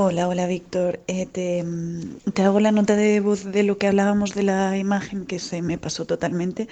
[0.00, 1.00] Hola, hola Víctor.
[1.08, 1.64] Eh, te,
[2.32, 5.60] te, hago la nota de voz de lo que hablábamos de la imagen que se
[5.60, 6.68] me pasó totalmente.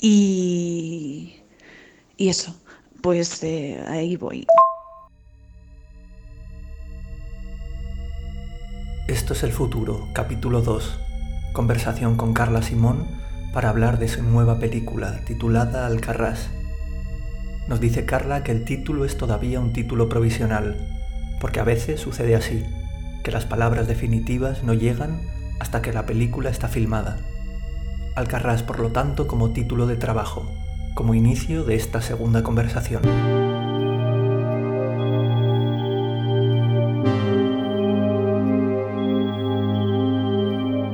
[0.00, 1.34] Y,
[2.16, 2.54] y eso,
[3.02, 4.46] pues eh, ahí voy.
[9.08, 11.00] Esto es el futuro, capítulo 2.
[11.52, 13.08] Conversación con Carla Simón
[13.52, 16.50] para hablar de su nueva película titulada Alcarrás.
[17.66, 20.99] Nos dice Carla que el título es todavía un título provisional
[21.40, 22.64] porque a veces sucede así,
[23.24, 25.22] que las palabras definitivas no llegan
[25.58, 27.18] hasta que la película está filmada.
[28.14, 30.46] Alcarrás, por lo tanto, como título de trabajo,
[30.94, 33.02] como inicio de esta segunda conversación.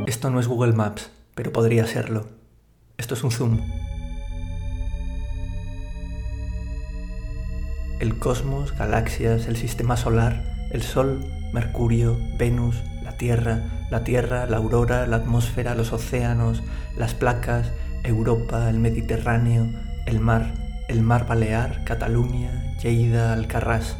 [0.06, 2.26] Esto no es Google Maps, pero podría serlo.
[2.96, 3.95] Esto es un zoom.
[8.00, 11.20] El cosmos, galaxias, el sistema solar, el Sol,
[11.52, 16.62] Mercurio, Venus, la Tierra, la Tierra, la aurora, la atmósfera, los océanos,
[16.96, 17.72] las placas,
[18.04, 19.68] Europa, el Mediterráneo,
[20.06, 20.52] el mar,
[20.88, 23.96] el mar Balear, Cataluña, Lleida, Alcarrás.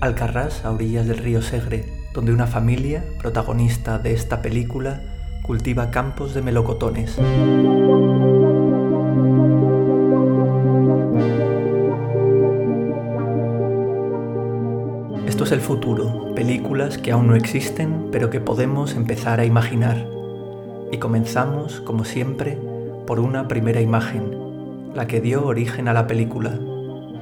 [0.00, 5.02] Alcarrás a orillas del río Segre, donde una familia, protagonista de esta película,
[5.42, 7.16] cultiva campos de melocotones.
[15.46, 20.04] Es el futuro, películas que aún no existen pero que podemos empezar a imaginar.
[20.90, 22.58] Y comenzamos, como siempre,
[23.06, 24.36] por una primera imagen,
[24.92, 26.58] la que dio origen a la película,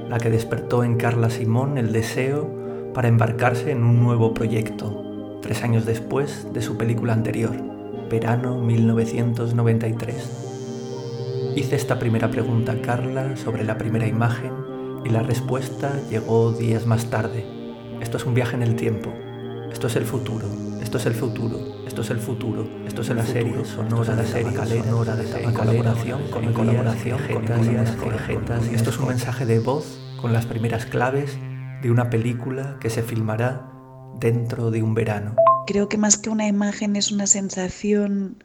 [0.09, 2.49] la que despertó en Carla Simón el deseo
[2.95, 7.53] para embarcarse en un nuevo proyecto, tres años después de su película anterior,
[8.09, 11.53] verano 1993.
[11.55, 14.51] Hice esta primera pregunta a Carla sobre la primera imagen
[15.05, 17.54] y la respuesta llegó días más tarde
[18.01, 19.13] esto es un viaje en el tiempo.
[19.71, 20.47] Esto es el futuro.
[20.81, 21.83] Esto es el futuro.
[21.85, 22.67] Esto es el futuro.
[22.87, 24.51] Esto es la serie sonora de serie
[24.83, 30.45] sonora de en colaboración con colaboración con Esto es un mensaje de voz con las
[30.45, 31.37] primeras claves
[31.81, 33.69] de una película que se filmará
[34.19, 35.35] dentro de un verano.
[35.67, 38.43] Creo que más que una imagen es una sensación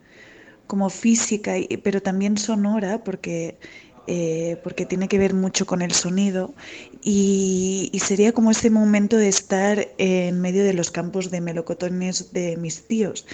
[0.67, 1.53] como física,
[1.83, 3.57] pero también sonora, porque
[4.07, 6.53] eh, porque tiene que ver mucho con el sonido
[7.03, 12.57] y, sería como ese momento de estar en medio de los campos de melocotones de
[12.57, 13.25] mis tíos.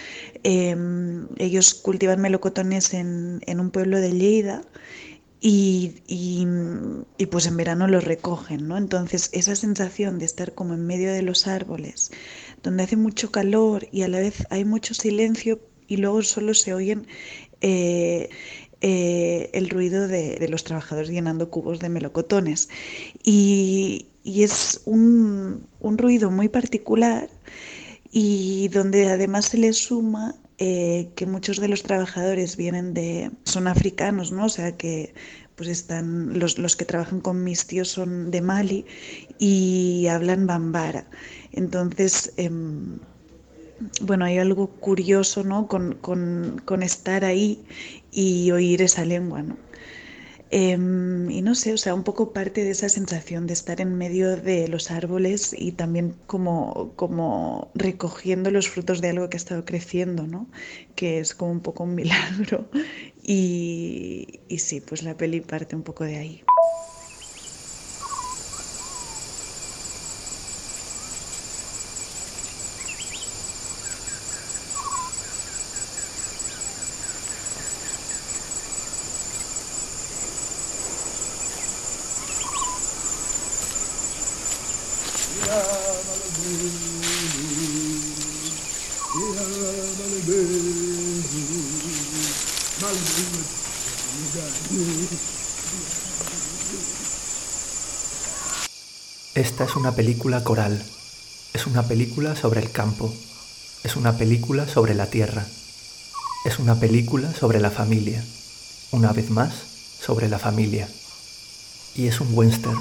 [0.43, 4.61] Em, ellos cultivan melocotones en, un pueblo de Lleida
[5.41, 8.77] y, y, pues en verano los recogen, ¿no?
[8.77, 12.11] Entonces esa sensación de estar como en medio de los árboles,
[12.63, 16.73] donde hace mucho calor y a la vez hay mucho silencio y luego solo se
[16.73, 17.07] oyen
[17.61, 18.29] eh,
[18.81, 22.69] eh, el ruido de, los trabajadores llenando cubos de melocotones.
[23.23, 27.29] Y, es un, ruido muy particular
[28.11, 33.67] y donde además se le suma eh, que muchos de los trabajadores vienen de, son
[33.67, 34.45] africanos, ¿no?
[34.45, 35.13] O sea que
[35.55, 38.85] pues están, los, los que trabajan con mis tíos son de Mali
[39.39, 41.09] y hablan bambara.
[41.53, 42.99] Entonces, em,
[44.01, 45.67] bueno, hay algo curioso ¿no?
[45.67, 47.63] con, con, estar ahí
[48.11, 49.43] y oír esa lengua.
[50.49, 53.95] Em, y no sé, o sea, un poco parte de esa sensación de estar en
[53.95, 59.39] medio de los árboles y también como, como recogiendo los frutos de algo que ha
[59.39, 60.47] estado creciendo, ¿no?
[60.95, 62.69] que es como un poco un milagro.
[63.29, 66.43] Y, y sí, pues la peli parte un poco de ahí.
[99.67, 100.81] Es una película coral,
[101.53, 103.13] es una película sobre el campo,
[103.83, 105.45] es una película sobre la tierra,
[106.45, 108.23] es una película sobre la familia,
[108.91, 109.53] una vez más
[109.99, 110.87] sobre la familia.
[111.95, 112.79] Y es un western,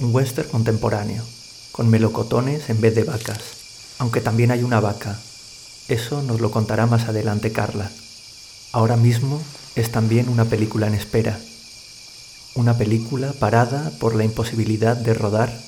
[0.00, 1.24] un western contemporáneo,
[1.72, 3.40] con melocotones en vez de vacas,
[3.96, 5.18] aunque también hay una vaca.
[5.88, 7.90] Eso nos lo contará más adelante Carla.
[8.72, 9.40] Ahora mismo
[9.76, 11.40] es también una película en espera,
[12.54, 15.66] una película parada por la imposibilidad de rodar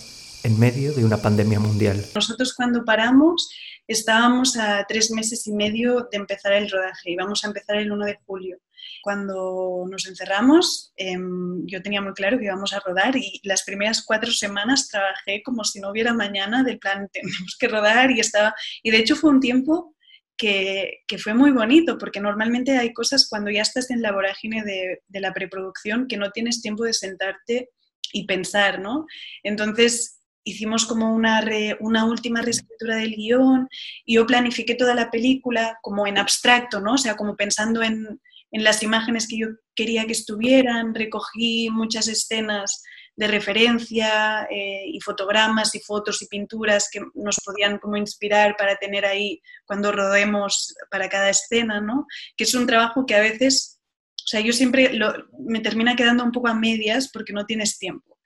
[0.49, 2.03] en medio de una pandemia mundial.
[2.15, 3.51] Nosotros cuando paramos
[3.87, 8.05] estábamos a tres meses y medio de empezar el rodaje, íbamos a empezar el 1
[8.07, 8.59] de julio.
[9.03, 14.03] cuando nos encerramos, em, yo tenía muy claro que íbamos a rodar y las primeras
[14.05, 18.55] cuatro semanas trabajé como si no hubiera mañana del plan, tenemos que rodar y estaba...
[18.83, 19.95] Y de hecho fue un tiempo
[20.37, 24.63] que, que, fue muy bonito, porque normalmente hay cosas cuando ya estás en la vorágine
[24.65, 27.71] de, de la preproducción que no tienes tiempo de sentarte
[28.13, 29.07] y pensar, ¿no?
[29.43, 30.18] Entonces
[30.51, 31.41] hicimos como una,
[32.05, 33.69] última reescritura del guion
[34.05, 36.95] y yo planifiqué toda la película como en abstracto, ¿no?
[36.95, 42.09] O sea, como pensando en, en las imágenes que yo quería que estuvieran, recogí muchas
[42.09, 42.83] escenas
[43.19, 48.77] de referencia eh, y fotogramas y fotos y pinturas que nos podían como inspirar para
[48.77, 52.07] tener ahí cuando rodemos para cada escena, ¿no?
[52.37, 53.81] Que es un trabajo que a veces,
[54.15, 54.97] o sea, yo siempre
[55.41, 58.18] me termina quedando un poco a medias porque no tienes tiempo.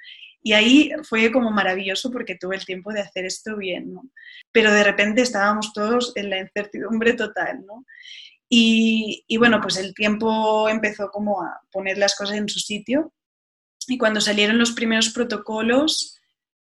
[0.43, 4.03] Y ahí fue como maravilloso porque tuve el tiempo de hacer esto bien, ¿no?
[4.51, 7.85] Pero de repente estábamos todos en la incertidumbre total, ¿no?
[8.49, 13.13] Y, y bueno, pues el tiempo empezó como a poner las cosas en su sitio
[13.89, 16.19] y cuando salieron los primeros protocolos,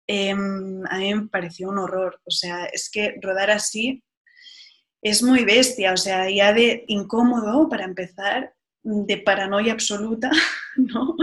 [0.06, 2.20] em, a mí me pareció un horror.
[2.25, 4.02] O sea, es que rodar así
[5.02, 5.93] es muy bestia.
[5.93, 8.52] O sea, ya de incómodo para empezar,
[8.82, 10.31] de paranoia absoluta,
[10.76, 11.17] ¿no?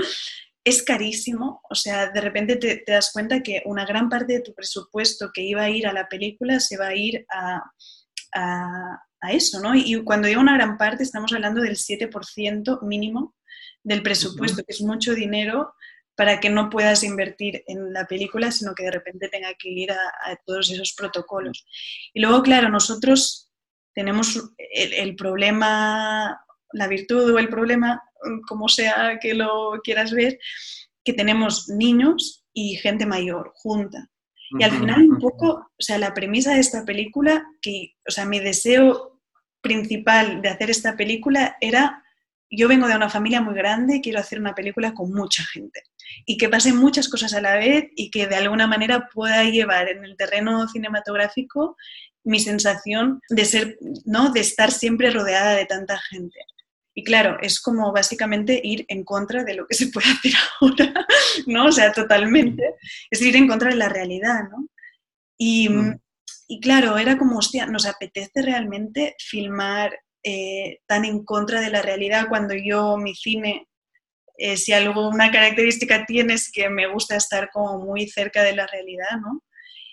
[0.63, 1.62] Es carísimo.
[1.69, 5.42] O sea, de repente te, das cuenta que una gran parte de tu presupuesto que
[5.42, 7.62] iba a ir a la película se va a ir a,
[9.24, 9.74] a eso, ¿no?
[9.75, 13.36] Y cuando digo una gran parte, estamos hablando del 7% mínimo
[13.83, 15.74] del presupuesto, que es mucho dinero
[16.15, 19.92] para que no puedas invertir en la película, sino que de repente tenga que ir
[19.92, 21.65] a, todos esos protocolos.
[22.13, 23.50] Y luego, claro, nosotros
[23.94, 26.39] tenemos el, problema,
[26.71, 28.01] la virtud o el problema,
[28.48, 30.40] como sea que lo quieras ver,
[31.04, 34.10] que tenemos niños y gente mayor junta.
[34.60, 38.25] Y al final, un poco, o sea, la premisa de esta película, que, o sea,
[38.25, 39.20] mi deseo
[39.62, 42.04] principal de hacer esta película era
[42.56, 45.81] yo vengo de una familia muy grande quiero hacer una película con mucha gente
[46.25, 49.90] y que pasen muchas cosas a la vez y que de alguna manera pueda llevar
[49.90, 51.75] en el terreno cinematográfico
[52.24, 54.31] mi sensación de ser, ¿no?
[54.31, 56.40] De estar siempre rodeada de tanta gente.
[56.95, 61.07] Y claro, es como básicamente ir en contra de lo que se puede hacer ahora,
[61.48, 61.66] ¿no?
[61.66, 62.75] O sea, totalmente.
[63.10, 64.68] Es ir en contra de la realidad, ¿no?
[65.38, 66.00] Y, mm.
[66.48, 69.94] y claro, era como, hostia, nos apetece realmente filmar
[70.25, 73.68] eh, tan en contra de la realidad cuando yo, mi cine,
[74.38, 78.56] eh, si algo, una característica tiene es que me gusta estar como muy cerca de
[78.56, 79.44] la realidad, ¿no?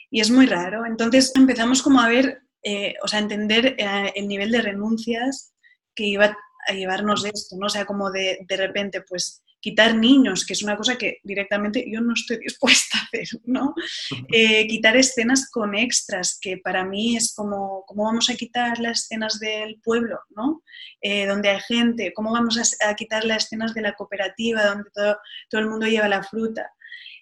[0.08, 0.86] Y es muy raro.
[0.86, 3.76] Entonces empezamos como a ver, eh, o sea, a entender
[4.14, 5.52] el nivel de renuncias
[5.96, 6.36] que iba
[6.66, 7.66] a llevarnos esto, ¿no?
[7.66, 11.84] O sea, como de, de repente, pues quitar niños, que es una cosa que directamente
[11.86, 13.74] yo no estoy dispuesta a hacer, ¿no?
[14.32, 19.04] Eh, quitar escenas con extras, que para mí es como, ¿cómo vamos a quitar las
[19.04, 20.62] escenas del pueblo, ¿no?
[21.00, 25.18] Eh, donde hay gente, ¿cómo vamos a, quitar las escenas de la cooperativa, donde todo,
[25.48, 26.70] todo el mundo lleva la fruta?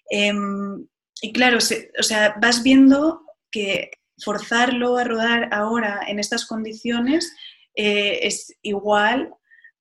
[0.09, 0.87] Em,
[1.21, 3.21] y claro, o sea, vas viendo
[3.51, 3.91] que
[4.23, 7.33] forzarlo a rodar ahora en estas condiciones
[7.81, 9.33] eh, es igual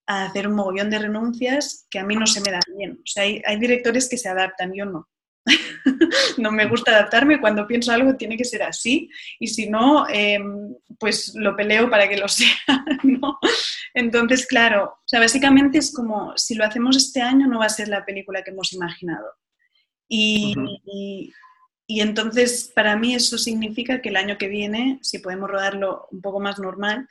[0.06, 2.92] a hacer un mogollón de renuncias que a mí no se me dan bien.
[2.92, 5.08] O sea, hay, directores que se adaptan, yo no.
[6.38, 9.10] no me gusta adaptarme, cuando pienso algo tiene que ser así
[9.40, 12.54] y si no, em, pues lo peleo para que lo sea,
[13.02, 13.36] ¿no?
[13.94, 17.80] Entonces, claro, o sea, básicamente es como, si lo hacemos este año no va a
[17.80, 19.26] ser la película que hemos imaginado.
[20.08, 20.54] Y,
[21.88, 26.20] y entonces, para mí eso significa que el año que viene, si podemos rodarlo un
[26.20, 27.08] poco más normal,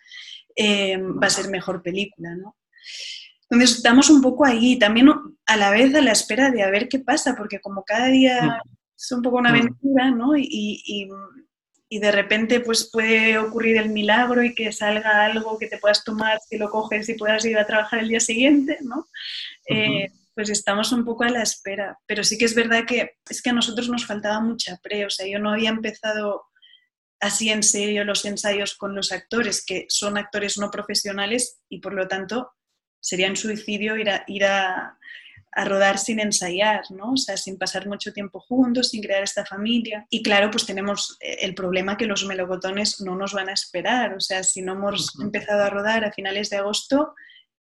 [0.58, 2.58] em, va a ser mejor película, ¿no?
[3.50, 5.10] Entonces estamos un poco ahí, también
[5.46, 8.42] a la vez a la espera de a ver qué pasa, porque como cada día
[8.42, 8.70] mm.
[8.98, 9.56] es un poco una mm.
[9.56, 10.34] aventura, ¿no?
[10.36, 11.10] Y,
[11.90, 16.38] de repente pues puede ocurrir el milagro y que salga algo que te puedas tomar,
[16.50, 19.08] que lo coges y puedas ir a trabajar el día siguiente, ¿no?
[19.70, 21.98] Eh, pues estamos un poco a la espera.
[22.06, 25.10] Pero sí que es verdad que es que a nosotros nos faltaba mucha pre, o
[25.10, 26.44] sea, yo no había empezado
[27.20, 31.94] así en serio los ensayos con los actores, que son actores no profesionales y por
[31.94, 32.52] lo tanto
[33.00, 34.98] sería un suicidio ir a, ir a,
[35.66, 37.14] rodar sin ensayar, ¿no?
[37.14, 40.06] O sea, sin pasar mucho tiempo juntos, sin crear esta familia.
[40.12, 44.14] Y claro, pues tenemos eh, el problema que los melocotones no nos van a esperar.
[44.14, 47.16] O sea, si no hemos empezado a rodar a finales de agosto,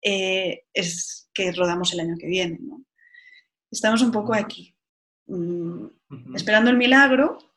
[0.03, 2.86] eh, es que rodamos el año que viene, ¿no?
[3.72, 4.75] Estamos un poco aquí,
[5.27, 5.86] mm,
[6.36, 7.49] esperando el milagro,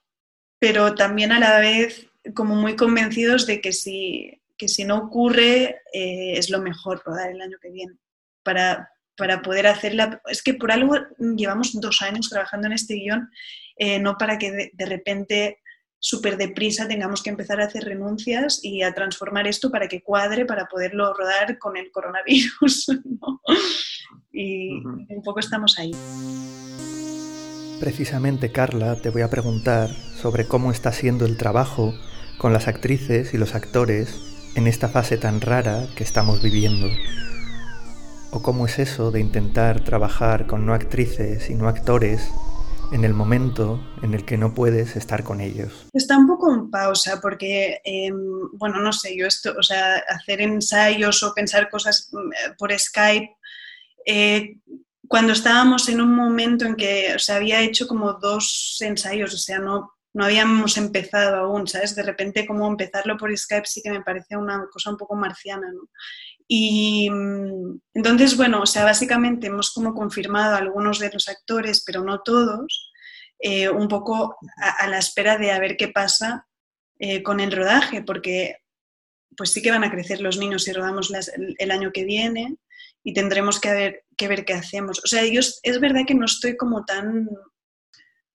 [0.63, 5.81] pero también a la vez como muy convencidos de que si, que si no ocurre
[5.93, 7.95] eh, es lo mejor rodar el año que viene
[8.45, 10.23] para, para poder hacerla.
[10.27, 13.29] Es que por algo llevamos dos años trabajando en este guion,
[13.77, 15.59] eh, no para que de, repente
[15.99, 20.47] súper deprisa tengamos que empezar a hacer renuncias y a transformar esto para que cuadre,
[20.47, 22.87] para poderlo rodar con el coronavirus.
[24.35, 25.93] Y un poco estamos ahí.
[27.83, 31.93] Precisamente, Carla, te voy a preguntar sobre cómo está siendo el trabajo
[32.39, 34.21] con las actrices y los actores
[34.55, 36.87] en esta fase tan rara que estamos viviendo.
[38.31, 42.31] ¿O cómo es eso de intentar trabajar con no actrices y no actores
[42.93, 45.89] en el momento en el que no puedes estar con ellos?
[45.93, 48.15] Está un poco en pausa porque, em,
[48.53, 53.37] bueno, no sé, yo esto, o sea, hacer ensayos o pensar cosas mm, por Skype,
[54.07, 54.57] eh,
[55.09, 59.59] cuando estábamos en un momento en que se había hecho como dos ensayos, o sea,
[59.59, 61.95] no, no habíamos empezado aún, ¿sabes?
[61.95, 65.71] De repente como empezarlo por Skype sí que me parecía una cosa un poco marciana,
[65.73, 65.89] ¿no?
[66.49, 71.83] Y mm, entonces, bueno, o sea, básicamente hemos como confirmado a algunos de los actores,
[71.87, 72.93] pero no todos,
[73.39, 76.47] eh, un poco a, la espera de a ver qué pasa
[76.99, 78.59] eh, con el rodaje, porque
[79.37, 81.11] pues sí que van a crecer los niños si rodamos
[81.59, 82.57] el, año que viene
[83.03, 85.01] y tendremos que ver, que ver qué hacemos.
[85.05, 87.29] O sea, yo es verdad que no estoy como tan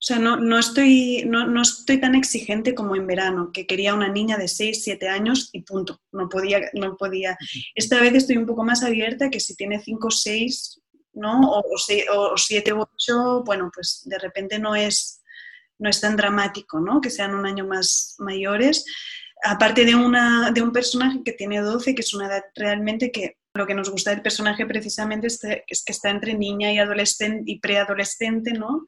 [0.00, 4.08] sea, no, no estoy, no, no, estoy tan exigente como en verano, que quería una
[4.08, 6.00] niña de 6, 7 años y punto.
[6.12, 7.36] No podía, no podía.
[7.74, 10.80] Esta vez estoy un poco más abierta que si tiene 5, 6,
[11.14, 11.40] ¿no?
[11.50, 15.20] O, o 7, 8, bueno, pues de repente no es,
[15.80, 17.00] no es tan dramático, ¿no?
[17.00, 18.84] Que sean un año más mayores.
[19.42, 23.37] Aparte de, una, de un personaje que tiene 12, que es una edad realmente que
[23.54, 27.58] lo que nos gusta del personaje precisamente es que está entre niña y adolescente y
[27.60, 28.84] preadolescente, ¿no?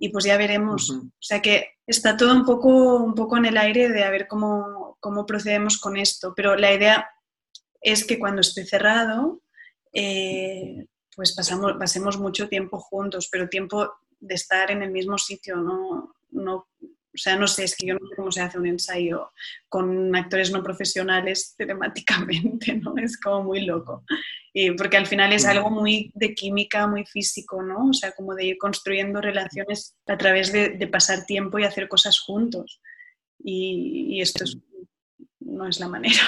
[0.00, 0.90] y pues ya veremos.
[0.90, 4.26] O sea que está todo un poco, un poco en el aire de a ver
[4.26, 6.32] cómo, cómo procedemos con esto.
[6.34, 7.08] Pero la idea
[7.82, 9.42] es que cuando esté cerrado,
[9.92, 15.56] eh, pues pasamos, pasemos mucho tiempo juntos, pero tiempo de estar en el mismo sitio,
[15.56, 16.66] no, no
[17.12, 19.32] o sea, no sé, es que yo no sé cómo se hace un ensayo
[19.68, 22.94] con actores no profesionales telemáticamente, ¿no?
[22.96, 24.04] Es como muy loco.
[24.52, 27.88] Y porque al final es algo muy de química, muy físico, ¿no?
[27.88, 32.18] O sea, como de ir construyendo relaciones a través de, pasar tiempo y hacer cosas
[32.18, 32.80] juntos.
[33.38, 34.44] Y, esto
[35.40, 36.20] no es la manera.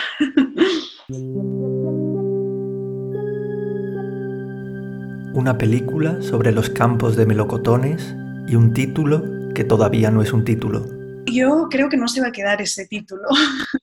[5.35, 8.15] Una película sobre los campos de melocotones
[8.47, 10.87] y un título que todavía no es un título?
[11.27, 13.29] Yo creo que no se va a quedar ese título.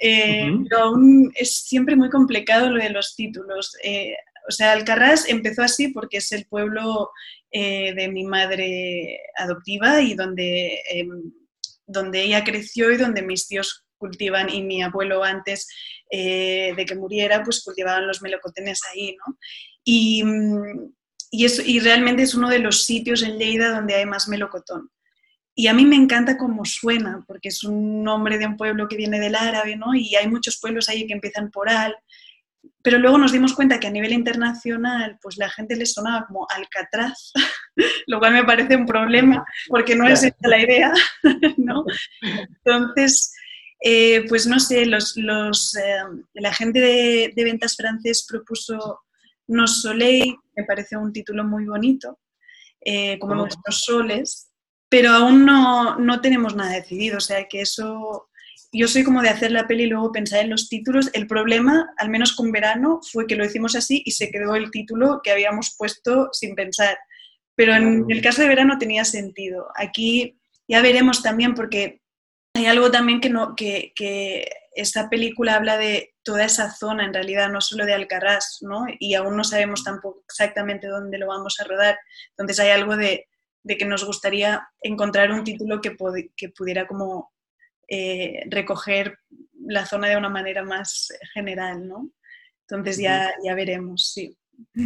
[0.00, 3.76] Eh, pero aún es siempre muy complicado lo de los títulos.
[3.84, 4.16] Eh,
[4.48, 7.10] o sea, Alcarrás empezó así porque es el pueblo
[7.52, 11.32] eh, de mi madre adoptiva y donde, em,
[11.86, 15.68] donde ella creció y donde mis tíos cultivan y mi abuelo antes
[16.10, 19.38] de que muriera, pues cultivaban los melocotones ahí, ¿no?
[19.84, 20.24] Y,
[21.30, 24.90] y, y realmente es uno de los sitios en Lleida donde hay más melocotón.
[25.60, 28.96] Y a mí me encanta cómo suena, porque es un nombre de un pueblo que
[28.96, 29.94] viene del árabe, ¿no?
[29.94, 31.94] Y hay muchos pueblos ahí que empiezan por al.
[32.82, 36.46] Pero luego nos dimos cuenta que a nivel internacional, pues la gente le sonaba como
[36.48, 37.32] Alcatraz,
[38.06, 40.94] lo cual me parece un problema, porque no es esa la idea,
[41.58, 41.84] ¿no?
[42.64, 43.30] Entonces,
[43.84, 46.00] eh, pues no sé, los, los, eh,
[46.32, 49.00] la gente de, ventas francés propuso
[49.46, 52.18] Nos Soleil, me parece un título muy bonito,
[52.82, 54.49] eh, como nuestros soles,
[54.90, 58.28] pero aún no, no tenemos nada decidido, o sea que eso
[58.72, 61.10] yo soy como de hacer la peli y luego pensar en los títulos.
[61.12, 64.70] El problema, al menos con verano, fue que lo hicimos así y se quedó el
[64.70, 66.96] título que habíamos puesto sin pensar.
[67.56, 69.68] Pero en el caso de verano tenía sentido.
[69.74, 72.00] Aquí ya veremos también porque
[72.54, 77.14] hay algo también que, no, que, que esta película habla de toda esa zona, en
[77.14, 78.86] realidad, no solo de Alcaraz, ¿no?
[79.00, 81.98] Y aún no sabemos tampoco exactamente dónde lo vamos a rodar.
[82.30, 83.26] Entonces hay algo de
[83.62, 85.96] de que nos gustaría encontrar un título que,
[86.36, 87.32] que pudiera como
[87.88, 89.18] eh, recoger
[89.66, 92.10] la zona de una manera más general, ¿no?
[92.68, 94.36] Entonces ya, ya veremos, sí.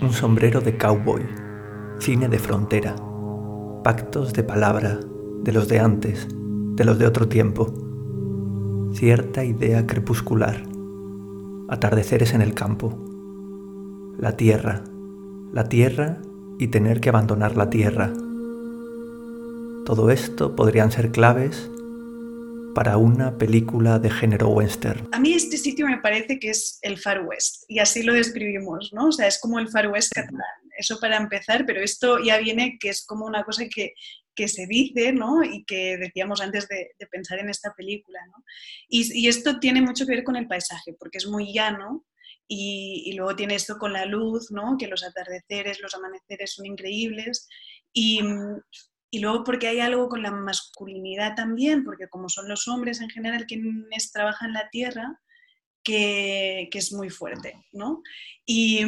[0.00, 1.26] Un sombrero de cowboy,
[1.98, 2.94] cine de frontera,
[3.82, 5.00] pactos de palabra,
[5.42, 7.72] de los de antes, de los de otro tiempo,
[8.94, 10.75] cierta idea crepuscular
[11.68, 12.96] atardeceres en el campo,
[14.18, 14.82] la tierra,
[15.52, 16.18] la tierra
[16.58, 18.12] y tener que abandonar la tierra.
[19.84, 21.70] Todo esto podrían ser claves
[22.74, 25.08] para una película de género western.
[25.12, 28.92] A mí este sitio me parece que es el Far West y así lo describimos,
[28.92, 29.08] ¿no?
[29.08, 30.42] O sea, es como el Far West catalán.
[30.76, 33.94] Eso para empezar, pero esto ya viene que es como una cosa que
[34.36, 35.42] que se dice, ¿no?
[35.42, 38.44] Y que decíamos antes de, pensar en esta película, ¿no?
[38.88, 42.04] Y, esto tiene mucho que ver con el paisaje, porque es muy llano
[42.46, 44.76] y, luego tiene esto con la luz, ¿no?
[44.78, 47.48] que los atardeceres, los amaneceres son increíbles.
[47.92, 48.20] Y,
[49.10, 53.08] y luego porque hay algo con la masculinidad también, porque como son los hombres en
[53.08, 55.20] general quienes trabajan la tierra,
[55.82, 57.64] que, que es muy fuerte.
[57.72, 58.02] ¿no?
[58.44, 58.84] Y,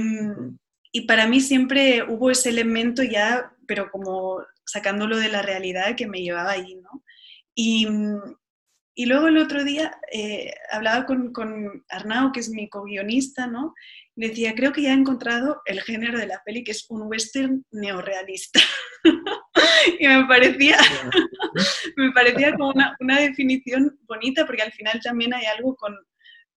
[0.93, 6.06] y para mí siempre hubo ese elemento ya, pero como sacándolo de la realidad que
[6.06, 7.02] me llevaba ahí, ¿no?
[7.54, 7.88] Y,
[8.94, 13.75] y luego el otro día eh, hablaba con, con, Arnau, que es mi co-guionista, ¿no?
[14.16, 17.02] Le decía, creo que ya he encontrado el género de la peli, que es un
[17.02, 18.60] western neorealista.
[20.00, 20.78] y me parecía,
[21.96, 25.94] me parecía como una, una, definición bonita, porque al final también hay algo con,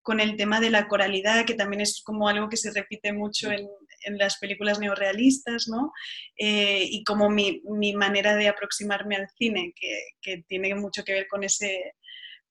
[0.02, 3.52] con, el tema de la coralidad, que también es como algo que se repite mucho
[3.52, 3.68] en,
[4.04, 5.92] en las películas neorealistas, ¿no?
[6.36, 11.12] Eh, y como mi, mi, manera de aproximarme al cine, que, que tiene mucho que
[11.12, 11.94] ver con ese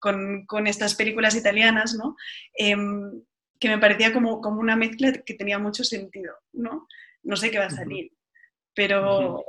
[0.01, 2.17] con, con estas películas italianas, ¿no?
[2.55, 3.23] Em,
[3.59, 6.87] que me parecía como, como una mezcla que tenía mucho sentido, ¿no?
[7.21, 8.11] No sé qué va a salir,
[8.73, 9.45] pero,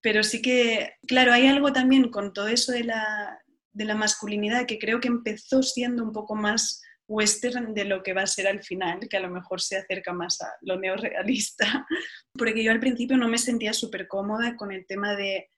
[0.00, 3.40] pero sí que, claro, hay algo también con todo eso de la,
[3.72, 8.12] de la masculinidad que creo que empezó siendo un poco más western de lo que
[8.12, 11.86] va a ser al final, que a lo mejor se acerca más a lo neorealista,
[12.32, 15.48] porque yo al principio no me sentía súper cómoda con el tema de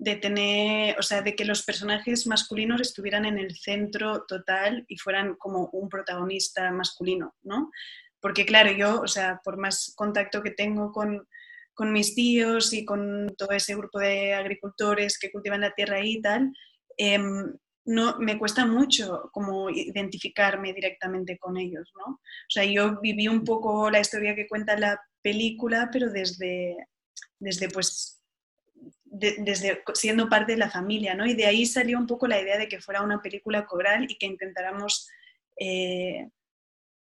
[0.00, 4.96] de tener, o sea, de que los personajes masculinos estuvieran en el centro total y
[4.96, 7.70] fueran como un protagonista masculino, ¿no?
[8.18, 11.28] Porque claro, yo, o sea, por más contacto que tengo con,
[11.74, 16.18] con mis tíos y con todo ese grupo de agricultores que cultivan la tierra y
[16.22, 16.50] tal,
[16.96, 17.54] em,
[17.90, 22.14] no, me cuesta mucho como identificarme directamente con ellos, ¿no?
[22.14, 26.76] O sea, yo viví un poco la historia que cuenta la película, pero desde,
[27.38, 28.22] desde pues
[29.04, 31.26] desde siendo parte de la familia, ¿no?
[31.26, 34.16] Y de ahí salió un poco la idea de que fuera una película coral y
[34.16, 35.08] que intentáramos
[35.58, 36.28] eh,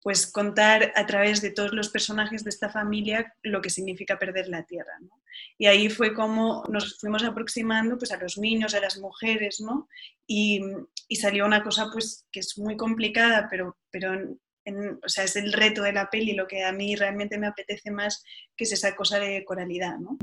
[0.01, 4.47] pues contar a través de todos los personajes de esta familia lo que significa perder
[4.47, 4.99] la tierra.
[5.57, 9.87] Y ahí fue como nos fuimos aproximando pues a los niños, a las mujeres, ¿no?
[10.25, 10.61] Y,
[11.07, 14.13] y salió una cosa pues que es muy complicada, pero, pero
[15.03, 17.91] o sea, es el reto de la peli lo que a mí realmente me apetece
[17.91, 18.23] más,
[18.55, 20.17] que es esa cosa de coralidad, ¿no?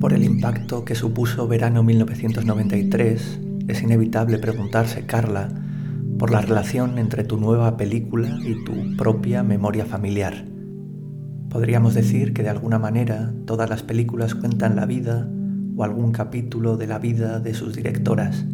[0.00, 5.48] Por el impacto que supuso verano 1993, es inevitable preguntarse, Carla,
[6.20, 10.44] por la relación entre tu nueva película y tu propia memoria familiar.
[11.50, 15.28] Podríamos decir que de alguna manera todas las películas cuentan la vida
[15.76, 18.46] o algún capítulo de la vida de sus directoras.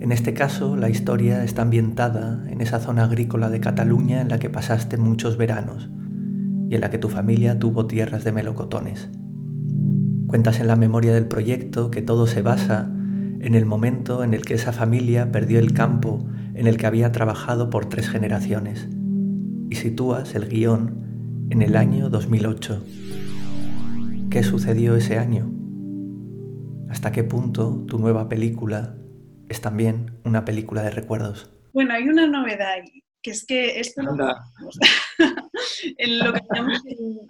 [0.00, 4.40] En este caso, la historia está ambientada en esa zona agrícola de Cataluña en la
[4.40, 5.88] que pasaste muchos veranos
[6.68, 9.08] y en la que tu familia tuvo tierras de melocotones.
[10.34, 14.44] Cuentas en la memoria del proyecto que todo se basa en el momento en el
[14.44, 18.88] que esa familia perdió el campo en el que había trabajado por tres generaciones
[19.70, 22.84] y sitúas el guion en el año 2008.
[24.28, 25.52] ¿Qué sucedió ese año?
[26.90, 28.96] ¿Hasta qué punto tu nueva película
[29.48, 31.48] es también una película de recuerdos?
[31.72, 34.26] Bueno, hay una novedad ahí, que es que esto lo,
[35.98, 36.40] en lo que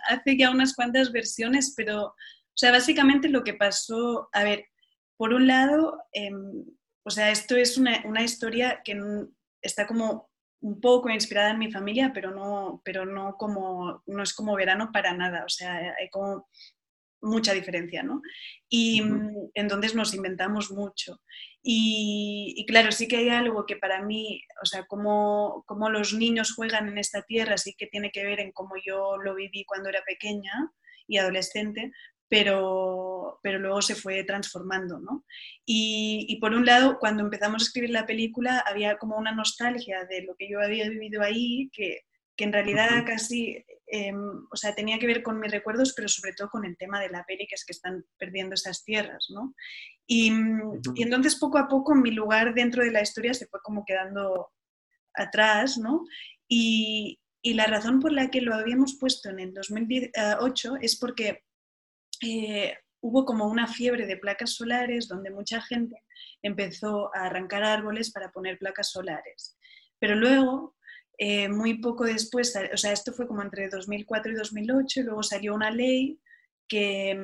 [0.08, 2.14] hace ya unas cuantas versiones, pero
[2.54, 4.66] o sea, básicamente lo que pasó, a ver,
[5.16, 6.64] por un lado, em,
[7.04, 8.96] o sea, esto es una, una, historia que
[9.60, 14.32] está como un poco inspirada en mi familia, pero no, pero no como, no es
[14.34, 16.48] como verano para nada, o sea, hay como
[17.20, 18.22] mucha diferencia, ¿no?
[18.68, 19.02] Y
[19.54, 21.20] entonces nos inventamos mucho.
[21.62, 26.12] Y, y, claro, sí que hay algo que para mí, o sea, como, como los
[26.12, 29.64] niños juegan en esta tierra, sí que tiene que ver en cómo yo lo viví
[29.64, 30.52] cuando era pequeña
[31.06, 31.90] y adolescente,
[32.34, 34.98] pero, pero luego se fue transformando.
[34.98, 35.24] ¿no?
[35.64, 40.04] Y, y, por un lado, cuando empezamos a escribir la película, había como una nostalgia
[40.06, 42.00] de lo que yo había vivido ahí, que,
[42.36, 44.12] que en realidad casi, eh,
[44.50, 47.08] o sea, tenía que ver con mis recuerdos, pero sobre todo con el tema de
[47.08, 49.54] la peli, que es que están perdiendo esas tierras, ¿no?
[50.04, 50.32] Y,
[50.96, 54.50] y, entonces poco a poco mi lugar dentro de la historia se fue como quedando
[55.14, 56.04] atrás, ¿no?
[56.48, 61.44] Y, y la razón por la que lo habíamos puesto en el 2008 es porque
[62.22, 66.02] eh, hubo como una fiebre de placas solares donde mucha gente
[66.42, 69.56] empezó a arrancar árboles para poner placas solares.
[69.98, 70.76] Pero luego,
[71.18, 75.22] eh, muy poco después, o sea, esto fue como entre 2004 y 2008, y luego
[75.22, 76.18] salió una ley
[76.68, 77.16] que,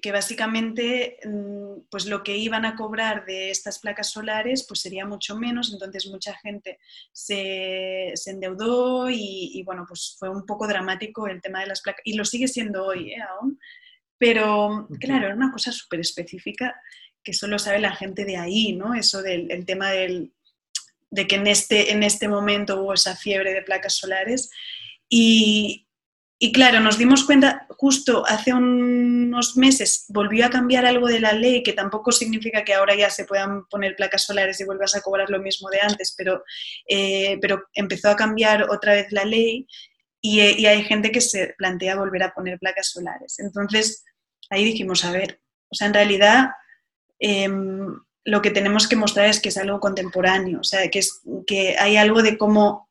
[0.00, 5.06] que, básicamente mm, pues lo que iban a cobrar de estas placas solares pues sería
[5.06, 6.78] mucho menos, entonces mucha gente
[7.12, 12.02] se, se endeudó y, bueno, pues fue un poco dramático el tema de las placas,
[12.04, 13.22] y lo sigue siendo hoy ¿eh?
[13.22, 13.58] aún,
[14.18, 16.74] pero claro, era una cosa súper específica
[17.22, 18.94] que solo sabe la gente de ahí, ¿no?
[18.94, 20.32] Eso del el tema del,
[21.10, 24.50] de que en este, en este momento hubo esa fiebre de placas solares.
[25.08, 25.85] Y,
[26.38, 31.32] y claro, nos dimos cuenta, justo hace unos meses volvió a cambiar algo de la
[31.32, 35.00] ley, que tampoco significa que ahora ya se puedan poner placas solares y vuelvas a
[35.00, 36.44] cobrar lo mismo de antes, pero,
[36.88, 39.66] eh, pero empezó a cambiar otra vez la ley
[40.20, 43.38] y, hay gente que se plantea volver a poner placas solares.
[43.38, 44.04] Entonces,
[44.50, 46.48] ahí dijimos, a ver, o sea, en realidad
[47.18, 47.48] eh,
[48.24, 51.76] lo que tenemos que mostrar es que es algo contemporáneo, o sea, que, es, que
[51.78, 52.85] hay algo de cómo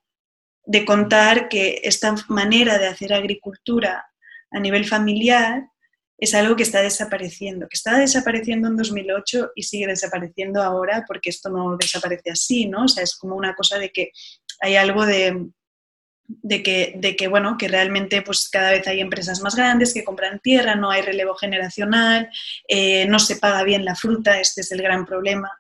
[0.66, 4.06] de contar que esta manera de hacer agricultura
[4.52, 5.64] a nivel familiar
[6.18, 11.30] es algo que está desapareciendo, que está desapareciendo en 2008 y sigue desapareciendo ahora porque
[11.30, 12.86] esto no desaparece así, ¿no?
[12.86, 14.12] O sea, es como una cosa de que
[14.62, 15.50] hay algo de,
[16.28, 20.06] de que, de que, bueno, que realmente pues cada vez hay empresas más grandes que
[20.06, 22.30] compran tierra, no hay relevo generacional,
[22.68, 25.52] eh, no se paga bien la fruta, este es el gran problema,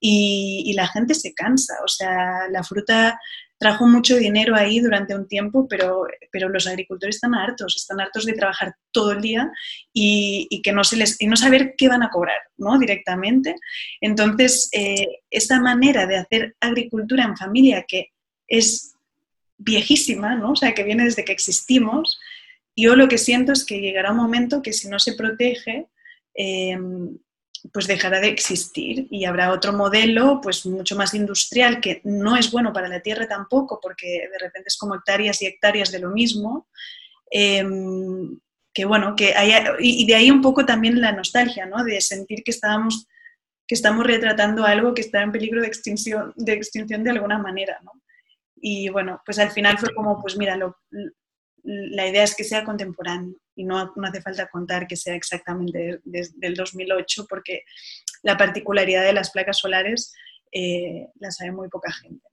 [0.00, 3.20] y, y, la gente se cansa, o sea, la fruta
[3.60, 8.24] trajo mucho dinero ahí durante un tiempo, pero, pero los agricultores están hartos, están hartos
[8.24, 9.52] de trabajar todo el día
[9.92, 12.78] y, que no se les, y no saber qué van a cobrar ¿no?
[12.78, 13.54] directamente.
[14.00, 18.08] Entonces, eh, esta manera de hacer agricultura en familia que
[18.48, 18.94] es
[19.58, 20.52] viejísima, ¿no?
[20.52, 22.18] o sea, que viene desde que existimos,
[22.74, 25.86] yo lo que siento es que llegará un momento que si no se protege,
[26.34, 26.78] eh,
[27.72, 32.50] pues dejará de existir y habrá otro modelo pues mucho más industrial que no es
[32.50, 36.10] bueno para la tierra tampoco porque de repente es como hectáreas y hectáreas de lo
[36.10, 36.68] mismo
[37.30, 38.38] em,
[38.72, 41.84] que bueno que haya, y de ahí un poco también la nostalgia ¿no?
[41.84, 43.06] de sentir que estábamos
[43.66, 47.78] que estamos retratando algo que está en peligro de extinción de extinción de alguna manera
[47.84, 47.92] ¿no?
[48.56, 50.76] y bueno pues al final fue como pues mira lo,
[51.62, 56.46] la idea es que sea contemporáneo y no, hace falta contar que sea exactamente desde
[56.46, 57.64] el 2008 porque
[58.22, 60.14] la particularidad de las placas solares
[60.50, 62.26] eh, la sabe muy poca gente.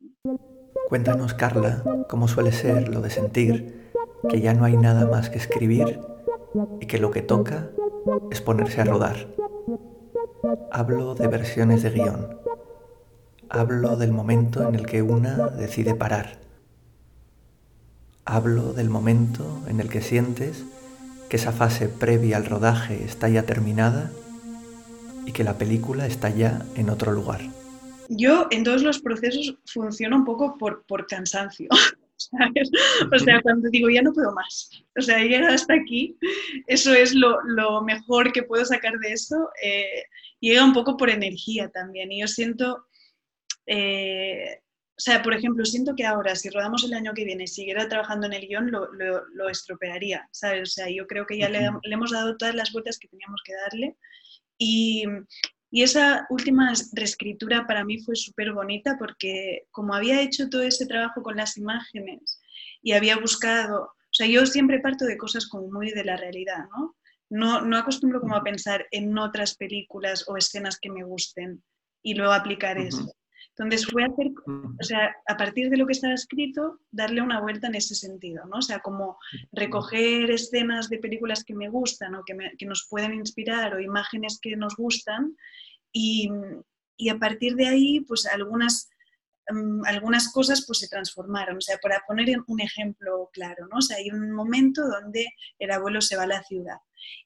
[0.87, 3.91] Cuéntanos, Carla, cómo suele ser lo de sentir
[4.29, 5.99] que ya no hay nada más que escribir
[6.79, 7.69] y que lo que toca
[8.31, 9.27] es ponerse a rodar.
[10.71, 12.39] Hablo de versiones de guion.
[13.49, 16.47] Hablo del momento en el que una decide parar
[18.29, 20.65] Hablo del momento en el que sientes
[21.29, 24.11] que esa fase previa al rodaje está ya terminada
[25.25, 27.41] y que la película está ya en otro lugar.
[28.09, 31.67] Yo en todos los procesos funciono un poco por, por cansancio.
[32.17, 32.71] ¿sabes?
[33.13, 36.17] O sea, cuando digo ya no puedo más, o sea, he llegado hasta aquí,
[36.65, 39.49] eso es lo, lo mejor que puedo sacar de eso.
[39.61, 40.03] Eh,
[40.39, 42.11] llega un poco por energía también.
[42.11, 42.85] Y yo siento,
[43.65, 44.61] eh,
[44.97, 47.87] o sea, por ejemplo, siento que ahora, si rodamos el año que viene y siguiera
[47.87, 50.63] trabajando en el guion, lo, lo, estropearía, ¿sabes?
[50.63, 53.39] O sea, yo creo que ya le, le, hemos dado todas las vueltas que teníamos
[53.45, 53.95] que darle.
[54.57, 55.05] Y,
[55.69, 60.87] y esa última reescritura para mí fue súper bonita porque como había hecho todo ese
[60.87, 62.41] trabajo con las imágenes
[62.81, 66.65] y había buscado, o sea, yo siempre parto de cosas como muy de la realidad,
[66.75, 66.95] ¿no?
[67.29, 71.61] No, no acostumbro como a pensar en otras películas o escenas que me gusten
[72.01, 73.13] y luego aplicar eso.
[73.57, 77.67] Entonces fue hacer, o sea, a partir de lo que estaba escrito, darle una vuelta
[77.67, 78.57] en ese sentido, ¿no?
[78.57, 79.17] O sea, como
[79.51, 84.39] recoger escenas de películas que me gustan o que, que nos pueden inspirar o imágenes
[84.39, 85.35] que nos gustan
[85.91, 86.29] y,
[86.97, 88.89] y a partir de ahí, pues algunas
[89.49, 91.57] Mm, algunas cosas pues se transformaron.
[91.57, 93.77] O sea, para poner un ejemplo claro, ¿no?
[93.77, 95.27] O sea, hay un momento donde
[95.59, 96.77] el abuelo se va a la ciudad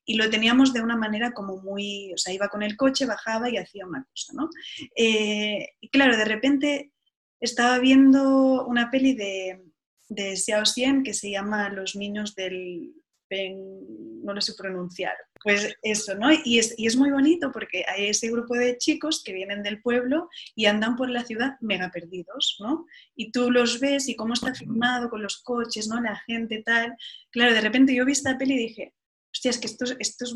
[0.06, 3.50] y lo teníamos de una manera como muy, o sea, iba con el coche, bajaba
[3.50, 4.50] y hacía una cosa, ¿no?
[4.96, 6.92] Eh, y claro, de repente
[7.40, 9.64] estaba viendo una peli de,
[10.10, 12.94] de Xiao Xian que se llama Los niños del
[13.40, 15.14] no lo sé pronunciar.
[15.44, 16.30] Pues eso, ¿no?
[16.46, 19.82] Y es, y es muy bonito porque hay ese grupo de chicos que vienen del
[19.82, 22.86] pueblo y andan por la ciudad mega perdidos, ¿no?
[23.16, 26.00] Y tú los ves y cómo está filmado con los coches, ¿no?
[26.02, 26.96] La gente tal.
[27.32, 28.94] Claro, de repente yo vi esta peli y dije,
[29.34, 30.36] hostia, es que esto, esto es...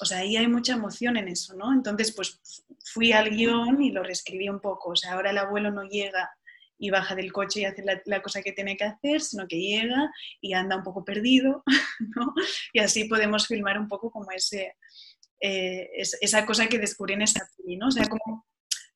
[0.00, 1.72] O sea, ahí hay mucha emoción en eso, ¿no?
[1.72, 2.40] Entonces, pues
[2.82, 4.90] fui al guion y lo reescribí un poco.
[4.90, 6.28] O sea, ahora el abuelo no llega
[6.82, 10.10] y baja del coche y hace la, cosa que tiene que hacer, sino que llega
[10.40, 11.62] y anda un poco perdido,
[12.16, 12.34] ¿no?
[12.72, 14.74] Y así podemos filmar un poco como ese,
[15.40, 17.86] eh, esa cosa que descubrí en esa peli, ¿no?
[17.86, 18.44] O sea, como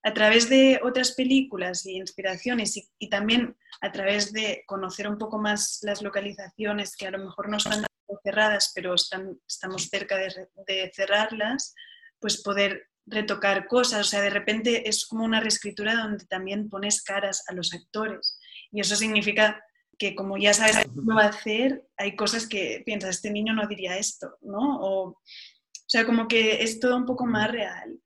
[0.02, 5.38] a través de otras películas y inspiraciones y, también a través de conocer un poco
[5.38, 7.84] más las localizaciones que a lo mejor no están
[8.24, 11.72] cerradas, pero están, estamos cerca de, de cerrarlas,
[12.18, 17.02] pues poder retocar cosas, o sea, de repente es como una reescritura donde también pones
[17.02, 18.38] caras a los actores
[18.72, 19.62] y eso significa
[19.98, 23.66] que como ya sabes cómo va a hacer, hay cosas que piensas, este niño no
[23.66, 24.80] diría esto, ¿no?
[24.80, 27.98] O, o sea, como que es todo un poco más real.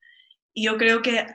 [0.54, 1.26] y yo creo que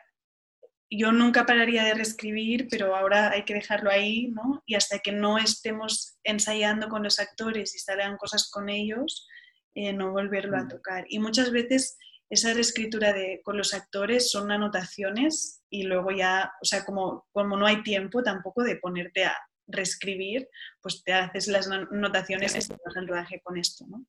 [0.89, 4.61] yo nunca pararía de reescribir, pero ahora hay que dejarlo ahí, ¿no?
[4.65, 9.27] Y hasta que no estemos ensayando con los actores y salgan cosas con ellos,
[9.73, 10.67] eh, no volverlo a mm.
[10.69, 11.05] tocar.
[11.09, 11.97] Y muchas veces
[12.29, 17.57] esa reescritura de, con los actores son anotaciones y luego ya, o sea, como, como
[17.57, 20.47] no hay tiempo tampoco de ponerte a reescribir,
[20.81, 24.05] pues te haces las anotaciones y te vas al rodaje con esto, ¿no?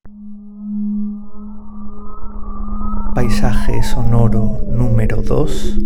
[3.13, 5.77] Paisaje sonoro número 2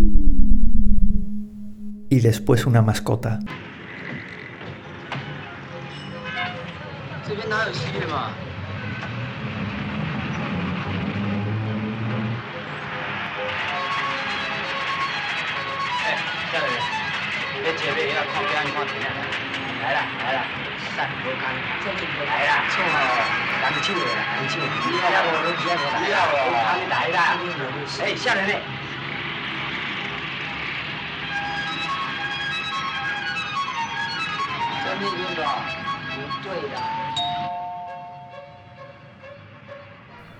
[2.09, 3.39] y después una mascota.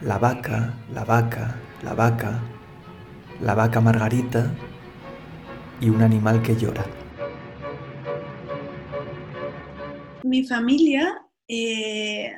[0.01, 2.39] La vaca, la vaca, la vaca,
[3.41, 4.51] la vaca Margarita
[5.79, 7.00] y un animal que llora.
[10.23, 12.35] Mi familia eh,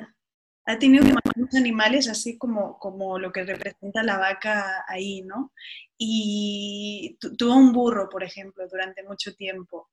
[0.66, 5.52] ha tenido muchos animales así como, como lo que representa la vaca ahí, ¿no?
[5.98, 9.90] Y tuvo un burro, por ejemplo, durante mucho tiempo,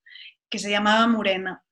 [0.50, 1.64] que se llamaba Murena.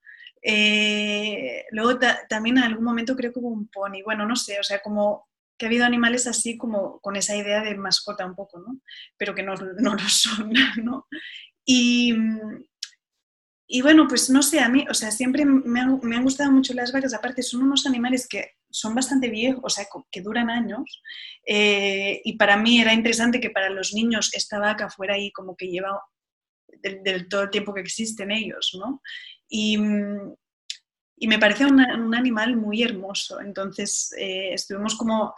[0.42, 4.64] Eh, luego también en algún momento creo que hubo un pony, bueno, no sé, o
[4.64, 5.28] sea, como
[5.58, 8.80] que ha habido animales así como con esa idea de mascota un poco, ¿no?
[9.18, 10.54] Pero que no, no lo son,
[10.84, 11.08] ¿no?
[11.66, 12.16] Y,
[13.72, 15.62] y, bueno, pues no sé, a mí, o sea, siempre me,
[16.02, 19.70] me, han gustado mucho las vacas, aparte son unos animales que son bastante viejos, o
[19.70, 21.04] sea, que duran años,
[21.46, 25.56] eh, y para mí era interesante que para los niños esta vaca fuera ahí como
[25.56, 26.02] que lleva
[26.82, 29.04] del, todo el tiempo que existen ellos, ¿no?
[29.48, 29.78] Y,
[31.18, 33.40] y me parece un, un, animal muy hermoso.
[33.40, 35.34] Entonces eh, estuvimos como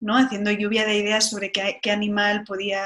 [0.00, 0.16] ¿no?
[0.16, 2.84] haciendo lluvia de ideas sobre qué, qué animal podía,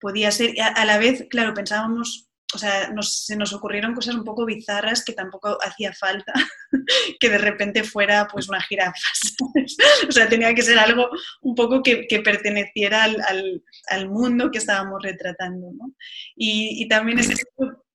[0.00, 0.58] podía ser.
[0.60, 5.04] A, a, la vez, claro, pensábamos o sea, se nos ocurrieron cosas un poco bizarras
[5.04, 6.32] que tampoco hacía falta
[7.20, 8.92] que de repente fuera pues una jirafa.
[10.08, 11.08] O sea, tenía que ser algo
[11.42, 15.72] un poco que, perteneciera al, mundo que estábamos retratando.
[15.72, 15.94] ¿no?
[16.36, 17.30] Y, también es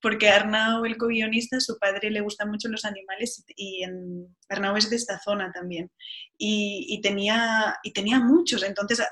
[0.02, 4.90] porque Arnau, el co-guionista, su padre le gustan mucho los animales y en, Arnau es
[4.90, 5.90] de esta zona también.
[6.38, 9.06] Y, y, tenía, y tenía muchos, entonces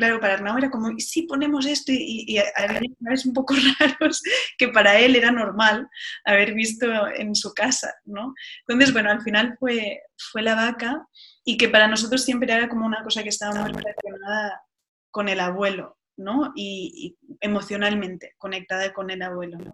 [0.00, 1.92] claro, para Arnau era como, ¿y si ponemos esto?
[1.92, 4.22] Y, y, había animales un poco raros
[4.56, 5.88] que para él era normal
[6.24, 8.34] haber visto en su casa, ¿no?
[8.66, 10.00] Entonces, bueno, al final fue,
[10.32, 11.06] fue la vaca
[11.44, 14.62] y que para nosotros siempre era como una cosa que estaba muy relacionada
[15.10, 16.52] con el abuelo, ¿no?
[16.56, 19.72] Y, y emocionalmente conectada con el abuelo, ¿no?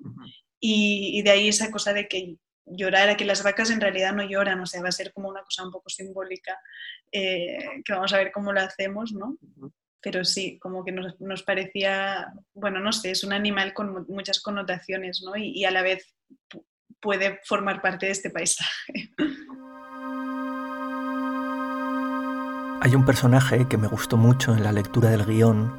[0.59, 2.37] y, y, de ahí esa cosa de que
[2.67, 5.43] llorar, que las vacas en realidad no lloran, o sea, va a ser como una
[5.43, 6.59] cosa un poco simbólica,
[7.13, 9.37] eh, que vamos a ver cómo lo hacemos, ¿no?
[10.01, 14.41] Pero sí, como que nos, nos, parecía, bueno, no sé, es un animal con muchas
[14.41, 15.37] connotaciones, ¿no?
[15.37, 16.15] Y, y a la vez
[17.01, 19.11] puede formar parte de este paisaje.
[22.87, 25.75] Hay un personaje que me gustó mucho en la lectura del guion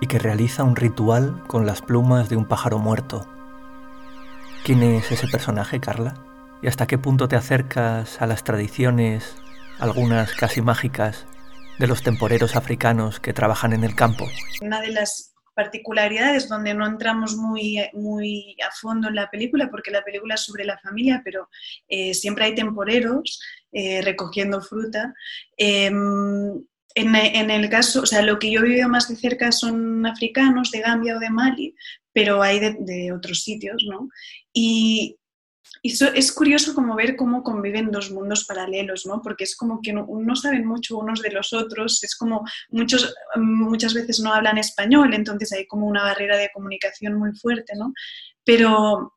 [0.00, 3.28] y que realiza un ritual con las plumas de un pájaro muerto.
[4.64, 6.14] ¿Quién es ese personaje, Carla?
[6.62, 9.36] ¿Y hasta qué punto te acercas a las tradiciones,
[9.78, 11.26] algunas casi mágicas,
[11.78, 14.26] de los temporeros africanos que trabajan en el campo.
[14.60, 19.90] Una de las particularidades donde no entramos muy, muy a fondo en la película, porque
[19.90, 21.48] la película es sobre la familia, pero
[21.88, 23.40] eh, siempre hay temporeros
[23.72, 25.12] eh, recogiendo fruta.
[25.56, 29.52] Eh, en, en, el caso, o sea, lo que yo he vivido más de cerca
[29.52, 31.74] son africanos de Gambia o de Mali,
[32.12, 34.08] pero hay de, de otros sitios, ¿no?
[34.52, 35.16] Y,
[35.82, 39.22] y es curioso como ver cómo conviven dos mundos paralelos, ¿no?
[39.22, 43.14] Porque es como que no, no, saben mucho unos de los otros, es como muchos,
[43.36, 47.92] muchas veces no hablan español, entonces hay como una barrera de comunicación muy fuerte, ¿no?
[48.44, 49.14] Pero,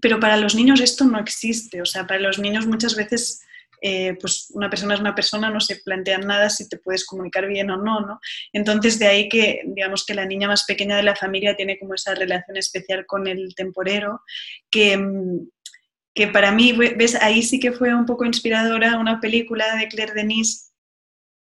[0.00, 3.40] pero para los niños esto no existe, o sea, para los niños muchas veces
[3.80, 7.46] eh, pues una persona es una persona, no se plantean nada si te puedes comunicar
[7.46, 8.20] bien o no, ¿no?
[8.52, 11.94] Entonces de ahí que, digamos que la niña más pequeña de la familia tiene como
[11.94, 14.22] esa relación especial con el temporero,
[14.70, 15.48] que, mm,
[16.14, 20.14] que para mí, ves, ahí sí que fue un poco inspiradora una película de Claire
[20.14, 20.67] Denis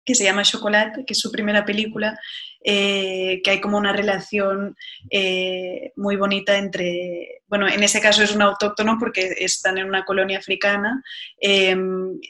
[0.07, 2.17] que se llama Chocolate, que es su primera película,
[2.63, 4.73] eh, que hay como una relación
[5.11, 10.05] eh, muy bonita entre, bueno, en ese caso es un autóctono porque están en una
[10.05, 11.03] colonia africana,
[11.41, 11.75] eh,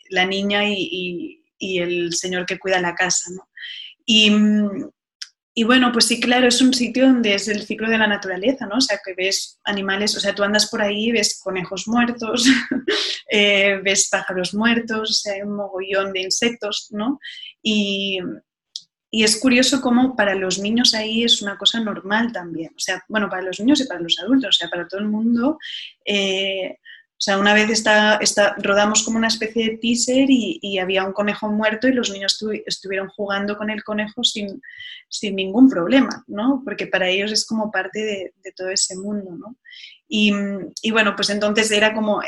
[0.09, 3.47] la niña y, y, y, el señor que cuida la casa, ¿no?
[4.07, 4.31] Y,
[5.59, 8.67] y bueno, pues sí, claro, es un sitio donde es el ciclo de la naturaleza,
[8.67, 8.75] ¿no?
[8.75, 12.45] O sea, que ves animales, o sea, tú andas por ahí, ves conejos muertos,
[13.31, 17.19] eh, ves pájaros muertos, o sea, hay un mogollón de insectos, ¿no?
[17.69, 18.19] Y,
[19.23, 23.29] es curioso cómo para los niños ahí es una cosa normal también, o sea, bueno,
[23.29, 25.57] para los niños y para los adultos, o sea, para todo el mundo.
[26.05, 26.77] Eh,
[27.19, 31.13] o sea, una vez está, está, rodamos como una especie de teaser y, había un
[31.13, 34.61] conejo muerto y los niños estuvieron jugando con el conejo sin,
[35.09, 36.61] sin, ningún problema, ¿no?
[36.63, 39.57] Porque para ellos es como parte de, de todo ese mundo, ¿no?
[40.07, 40.31] Y,
[40.83, 42.21] y, bueno, pues entonces era como,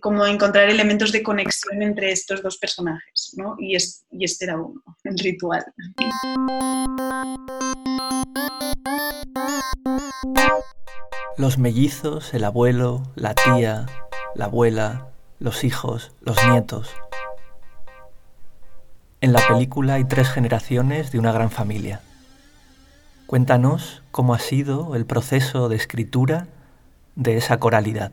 [0.00, 3.56] como encontrar elementos de conexión entre estos dos personajes, ¿no?
[3.58, 5.64] Y, es, y este era uno, el ritual.
[11.36, 13.86] Los mellizos, el abuelo, la tía,
[14.34, 15.08] la abuela,
[15.40, 16.90] los hijos, los nietos.
[19.20, 22.02] En la película hay tres generaciones de una gran familia.
[23.26, 26.46] Cuéntanos cómo ha sido el proceso de escritura
[27.16, 28.12] de esa coralidad.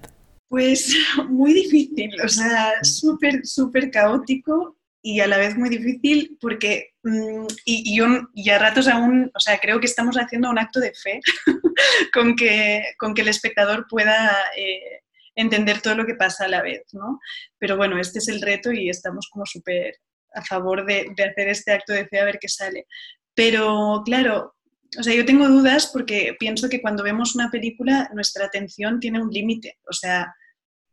[0.51, 0.93] Pues
[1.29, 7.45] muy difícil, o sea, súper, súper caótico y a la vez muy difícil porque, mm,
[7.63, 7.97] y,
[8.35, 11.21] y a ratos aún, o sea, creo que estamos haciendo un acto de fe
[12.13, 14.99] con, que, con que el espectador pueda eh,
[15.35, 17.21] entender todo lo que pasa a la vez, ¿no?
[17.57, 19.95] Pero bueno, este es el reto y estamos como súper
[20.33, 22.87] a favor de, hacer este acto de fe a ver qué sale.
[23.33, 24.57] Pero claro,
[24.99, 29.21] o sea, yo tengo dudas porque pienso que cuando vemos una película nuestra atención tiene
[29.21, 30.35] un límite, o sea,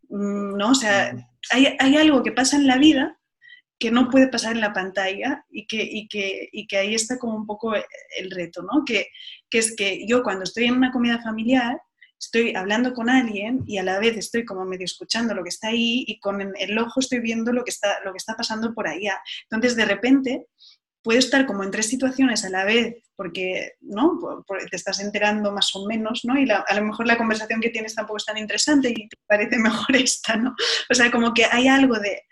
[0.09, 0.71] ¿no?
[0.71, 1.15] O sea,
[1.51, 3.19] hay, hay, algo que pasa en la vida
[3.79, 7.19] que no puede pasar en la pantalla y que, y que, y que ahí está
[7.19, 8.85] como un poco el reto, ¿no?
[8.85, 9.07] Que,
[9.49, 11.81] que es que yo cuando estoy en una comida familiar,
[12.19, 15.69] estoy hablando con alguien y a la vez estoy como medio escuchando lo que está
[15.69, 18.89] ahí y con el ojo estoy viendo lo que está, lo que está pasando por
[18.89, 19.21] allá.
[19.45, 20.47] Entonces, de repente,
[21.03, 24.21] puedo estar como en tres situaciones a la vez porque ¿no?
[24.71, 26.39] te estás enterando más o menos, ¿no?
[26.39, 29.59] Y a lo mejor la conversación que tienes tampoco es tan interesante y te parece
[29.59, 30.55] mejor esta, ¿no?
[30.89, 32.23] O sea, como que hay algo de,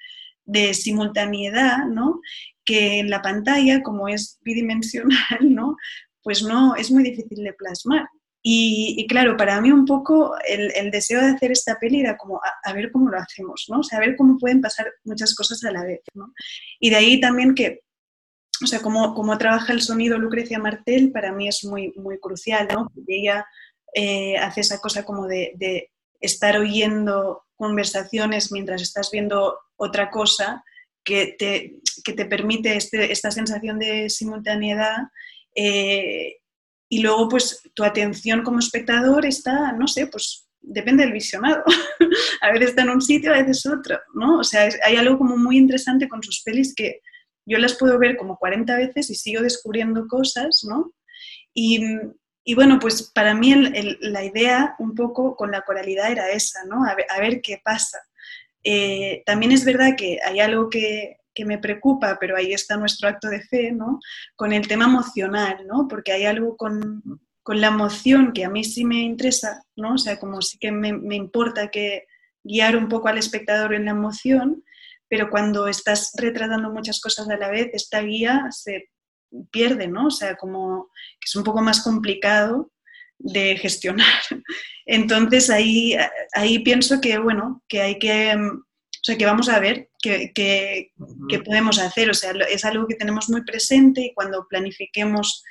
[0.44, 2.20] de simultaneidad, ¿no?
[2.64, 5.76] Que en la pantalla, como es bidimensional, ¿no?
[6.22, 8.06] Pues no, es muy difícil de plasmar.
[8.48, 12.72] Y, claro, para mí un poco el, deseo de hacer esta peli era como a,
[12.72, 13.80] ver cómo lo hacemos, ¿no?
[13.80, 16.32] O sea, a ver cómo pueden pasar muchas cosas a la vez, ¿no?
[16.78, 17.80] Y de ahí también que,
[18.62, 22.68] o sea, cómo, cómo trabaja el sonido Lucrecia Martel para mí es muy, muy crucial,
[22.72, 22.90] ¿no?
[22.94, 23.46] Porque ella
[23.94, 25.90] eh, hace esa cosa como de, de,
[26.20, 30.64] estar oyendo conversaciones mientras estás viendo otra cosa
[31.04, 34.96] que te, que te permite este, esta sensación de simultaneidad
[35.54, 36.36] eh,
[36.88, 41.62] y luego pues tu atención como espectador está, no sé, pues depende del visionado.
[42.40, 44.38] a veces está en un sitio, a veces otro, ¿no?
[44.38, 47.00] O sea, hay algo como muy interesante con sus pelis que
[47.46, 50.92] yo las puedo ver como 40 veces y sigo descubriendo cosas, ¿no?
[51.54, 51.80] Y,
[52.44, 53.54] y bueno, pues para mí
[54.00, 56.84] la idea un poco con la coralidad era esa, ¿no?
[56.84, 57.98] A ver, a ver qué pasa.
[58.62, 63.08] Eh, también es verdad que hay algo que, que me preocupa, pero ahí está nuestro
[63.08, 64.00] acto de fe, ¿no?
[64.34, 65.86] Con el tema emocional, ¿no?
[65.86, 67.02] Porque hay algo con,
[67.44, 69.94] con la emoción que a mí sí me interesa, ¿no?
[69.94, 72.06] O sea, como sí que me, me, importa que
[72.42, 74.64] guiar un poco al espectador en la emoción,
[75.08, 78.90] pero cuando estás retratando muchas cosas a la vez, esta guía se
[79.50, 80.06] pierde, ¿no?
[80.06, 80.90] O sea, como
[81.20, 82.72] que es un poco más complicado
[83.18, 84.22] de gestionar.
[84.86, 85.96] Entonces ahí,
[86.32, 88.36] ahí pienso que, bueno, que hay que
[89.06, 90.90] o sea, que vamos a ver qué, qué,
[91.44, 92.10] podemos hacer.
[92.10, 95.44] O sea, es algo que tenemos muy presente y cuando planifiquemos,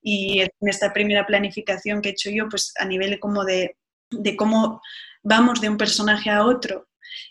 [0.00, 3.76] y en esta primera planificación que he hecho yo, pues a nivel como de,
[4.10, 4.80] de cómo
[5.22, 6.88] vamos de un personaje a otro,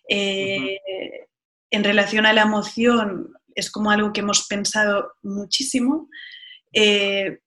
[0.08, 0.78] eh,
[1.72, 6.10] en relación a la emoción, es como algo que hemos pensado muchísimo.
[6.74, 7.40] Eh,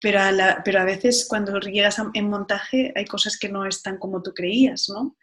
[0.00, 3.98] pero a, la, pero a veces cuando llegas en montaje hay cosas que no están
[3.98, 5.16] como tú creías, ¿no?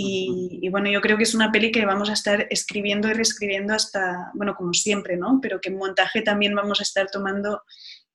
[0.00, 3.74] Y, bueno, yo creo que es una peli que vamos a estar escribiendo y reescribiendo
[3.74, 5.40] hasta, bueno, como siempre, ¿no?
[5.42, 7.62] Pero que en montaje también vamos a estar tomando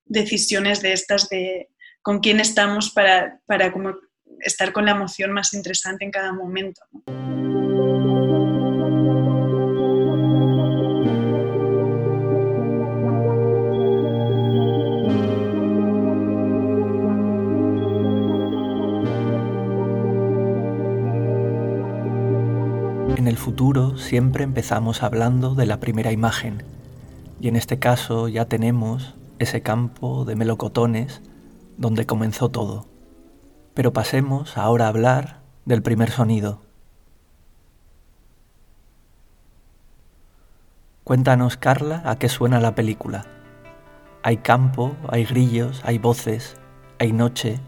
[0.06, 1.68] decisiones de estas de
[2.00, 3.96] con quién estamos para, para como
[4.40, 6.80] estar con la emoción más interesante en cada momento.
[7.06, 8.23] En
[23.54, 26.64] futuro siempre empezamos hablando de la primera imagen
[27.38, 31.22] y en este caso ya tenemos ese campo de melocotones
[31.76, 32.88] donde comenzó todo.
[33.72, 36.62] Pero pasemos ahora a hablar del primer sonido.
[41.04, 43.24] Cuéntanos, Carla, a qué suena la película.
[44.24, 46.56] Hay campo, hay grillos, hay voces,
[46.98, 47.60] hay noche,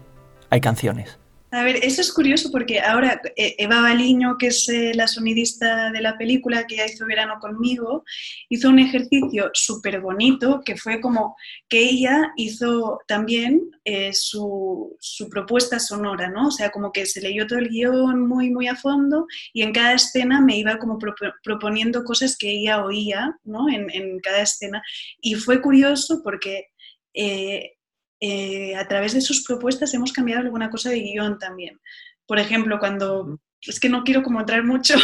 [0.49, 1.17] hay canciones.
[1.49, 5.91] A ver, eso es curioso porque ahora eh, Eva Baliño, que es eh, la sonidista
[5.91, 8.03] de la película que ya hizo verano conmigo,
[8.49, 11.37] hizo un ejercicio súper bonito que fue como
[11.69, 14.97] que ella hizo también eh, su,
[15.31, 16.49] propuesta sonora, ¿no?
[16.49, 19.71] O sea, como que se leyó todo el guion muy, muy a fondo y en
[19.71, 20.99] cada escena me iba como
[21.43, 23.69] proponiendo cosas que ella oía, ¿no?
[23.69, 24.81] En, en cada escena.
[25.21, 26.65] Y fue curioso porque
[28.21, 31.79] a través de sus propuestas hemos cambiado alguna cosa de guion también.
[32.25, 34.95] Por ejemplo, cuando, es que no quiero como entrar mucho,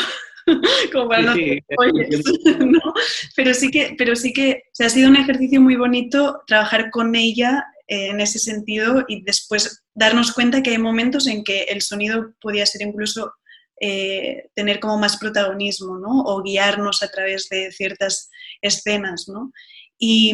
[0.92, 1.36] como para
[2.60, 2.94] no,
[3.36, 7.66] Pero sí que, pero sí que ha sido un ejercicio muy bonito trabajar con ella
[7.88, 12.34] eh, en ese sentido y después darnos cuenta que hay momentos en que el sonido
[12.42, 13.34] podía ser incluso
[13.80, 16.22] eh, tener como más protagonismo, ¿no?
[16.24, 18.30] O guiarnos a través de ciertas
[18.62, 19.52] escenas, ¿no?
[19.98, 20.34] Y,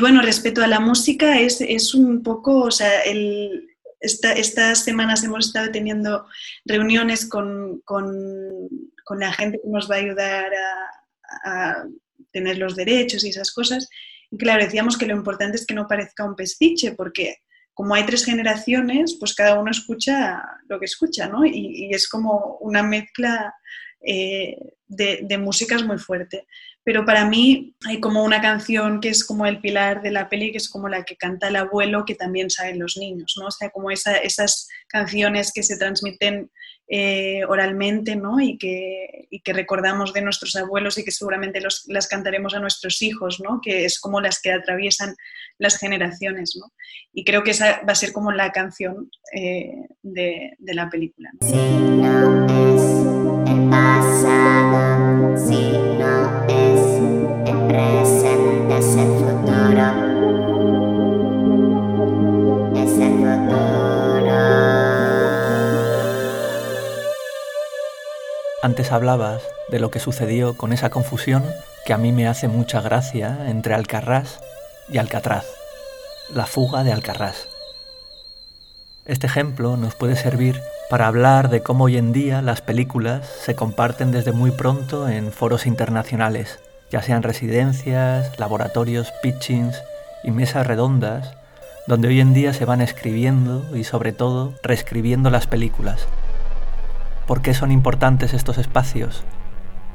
[0.00, 3.68] bueno, respecto a la música, es, es un poco, o sea, el,
[4.00, 6.26] estas semanas hemos estado teniendo
[6.64, 8.08] reuniones con, con,
[9.18, 11.84] la gente que nos va a ayudar a, a,
[12.32, 13.88] tener los derechos y esas cosas.
[14.30, 17.36] Y claro, decíamos que lo importante es que no parezca un pestiche, porque
[17.74, 21.44] como hay tres generaciones, pues cada uno escucha lo que escucha, ¿no?
[21.44, 23.54] Y, y es como una mezcla
[24.00, 24.56] eh,
[24.86, 26.46] de, de músicas muy fuerte
[26.84, 30.50] pero para mí hay como una canción que es como el pilar de la peli,
[30.50, 33.46] que es como la que canta el abuelo, que también saben los niños, ¿no?
[33.46, 36.50] O sea, como esas canciones que se transmiten
[36.88, 38.40] eh, oralmente, ¿no?
[38.40, 42.58] Y que, y que, recordamos de nuestros abuelos y que seguramente los, las cantaremos a
[42.58, 43.60] nuestros hijos, ¿no?
[43.62, 45.14] Que es como las que atraviesan
[45.58, 46.72] las generaciones, ¿no?
[47.14, 49.72] Y creo que esa va a ser como la canción eh,
[50.02, 51.30] de, de, la película.
[51.40, 51.48] ¿no?
[51.48, 52.82] Si no es
[53.50, 56.21] el pasado, si no
[57.74, 58.22] es
[68.64, 71.44] Antes hablabas de lo que sucedió con esa confusión
[71.84, 74.40] que a mí me hace mucha gracia entre Alcarrás
[74.88, 75.46] y Alcatraz,
[76.32, 77.48] la fuga de Alcarrás.
[79.04, 83.56] Este ejemplo nos puede servir para hablar de cómo hoy en día las películas se
[83.56, 86.60] comparten desde muy pronto en foros internacionales,
[86.92, 89.82] ya sean residencias, laboratorios, pitchings
[90.22, 91.34] y mesas redondas,
[91.88, 96.06] donde hoy en día se van escribiendo y sobre todo reescribiendo las películas
[97.26, 99.22] ¿Por qué son importantes estos espacios?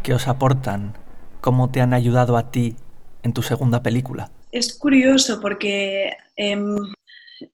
[0.02, 0.94] ¿Qué os aportan?
[1.42, 2.76] ¿Cómo te han ayudado a ti
[3.22, 4.32] en tu segunda película?
[4.52, 6.78] Es curioso porque em,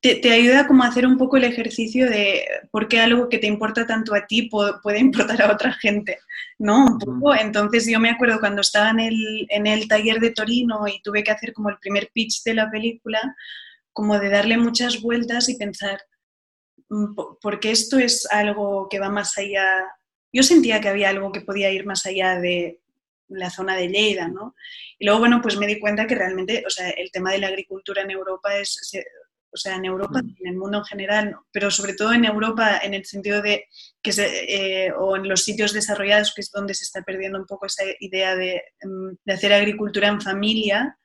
[0.01, 3.47] te, ayuda como a hacer un poco el ejercicio de por qué algo que te
[3.47, 6.19] importa tanto a ti puede, importar a otra gente,
[6.59, 6.86] ¿no?
[6.86, 7.36] Un poco.
[7.36, 11.23] Entonces yo me acuerdo cuando estaba en el, en el taller de Torino y tuve
[11.23, 13.19] que hacer como el primer pitch de la película,
[13.91, 15.99] como de darle muchas vueltas y pensar,
[16.93, 19.65] Mm, porque esto es algo que va más allá.
[20.31, 22.79] Yo sentía que había algo que podía ir más allá de
[23.29, 24.55] la zona de Lleida, ¿no?
[24.99, 27.47] Y luego, bueno, pues me di cuenta que realmente, o sea, el tema de la
[27.47, 28.79] agricultura en Europa es,
[29.53, 32.79] o sea, en Europa y en el mundo en general, pero sobre todo en Europa
[32.83, 33.65] en el sentido de
[34.01, 37.45] que se, eh, o en los sitios desarrollados, que es donde se está perdiendo un
[37.45, 40.97] poco esa idea de, mm, de hacer agricultura en familia,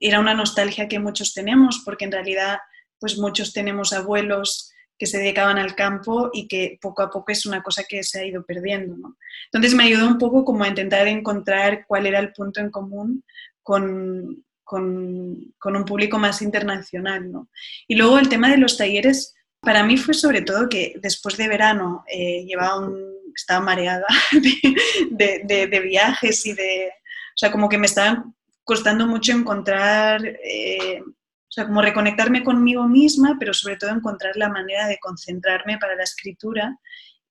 [0.00, 2.58] era una nostalgia que muchos tenemos, porque en realidad,
[2.98, 7.46] pues muchos tenemos abuelos que se dedicaban al campo y que poco a poco es
[7.46, 8.96] una cosa que se ha ido perdiendo.
[8.98, 9.16] ¿no?
[9.46, 13.24] Entonces me ayudó un poco como a intentar encontrar cuál era el punto en común
[13.62, 17.32] con, con, con un público más internacional.
[17.32, 17.48] ¿no?
[17.88, 21.48] Y luego el tema de los talleres, para mí fue sobre todo que después de
[21.48, 22.94] verano eh, llevaba un,
[23.34, 24.06] estaba mareada
[25.10, 26.88] de, de, de, viajes y de...
[26.88, 28.24] O sea, como que me estaba
[28.62, 30.24] costando mucho encontrar...
[30.24, 35.78] Eh, o sea, como reconectarme conmigo misma, pero sobre todo encontrar la manera de concentrarme
[35.78, 36.78] para la escritura.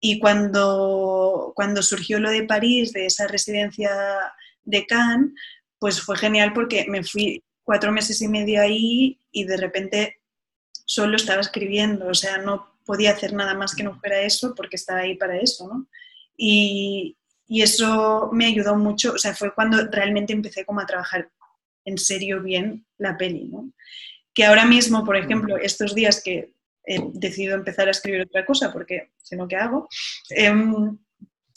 [0.02, 3.92] Y cuando, cuando surgió lo de París, de esa residencia
[4.66, 5.32] de Cannes,
[5.80, 10.22] pues fue genial porque me fui cuatro meses y medio ahí y de repente
[10.86, 14.76] solo estaba escribiendo, o sea, no podía hacer nada más que no fuera eso porque
[14.76, 15.88] estaba ahí para eso, ¿no?
[16.36, 17.16] Y,
[17.48, 21.30] y eso me ayudó mucho, o sea, fue cuando realmente empecé como a trabajar
[21.86, 23.72] en serio bien la peli, ¿no?
[24.34, 26.54] Que ahora mismo, por ejemplo, estos días que
[26.86, 29.88] he decidido empezar a escribir otra cosa, porque sé lo que hago,
[30.30, 30.98] em,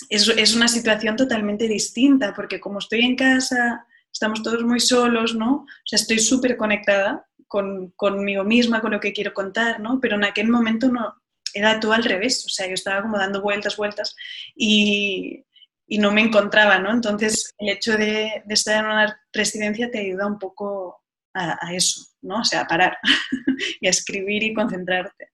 [0.08, 5.34] es, es, una situación totalmente distinta, porque como estoy en casa, estamos todos muy solos,
[5.34, 5.54] ¿no?
[5.54, 9.98] O sea, estoy súper conectada con, conmigo misma, con lo que quiero contar, ¿no?
[10.00, 11.14] Pero en aquel momento no,
[11.54, 14.16] era todo al revés, o sea, yo estaba como dando vueltas, vueltas
[14.54, 15.44] y,
[15.86, 16.92] y no me encontraba, ¿no?
[16.92, 21.02] Entonces, el hecho de, de, estar en una residencia te ayuda un poco
[21.34, 22.40] a, eso, ¿no?
[22.40, 22.96] O sea, a parar
[23.80, 25.31] y a escribir y concentrarte.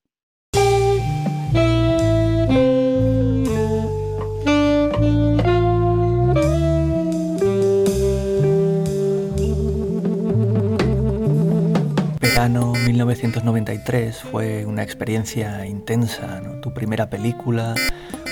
[12.38, 17.74] Verano 1993 fue una experiencia intensa, tu primera película,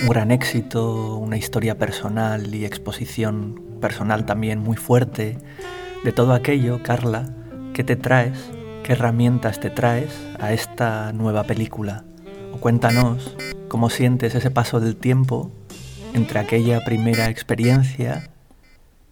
[0.01, 5.37] un gran éxito, una historia personal y exposición personal también muy fuerte.
[6.05, 7.25] De todo aquello, Carla,
[7.73, 8.49] ¿qué te traes?
[8.85, 12.05] ¿Qué herramientas te traes a esta nueva película?
[12.53, 13.35] O cuéntanos
[13.67, 15.51] cómo sientes ese paso del tiempo
[16.13, 18.29] entre aquella primera experiencia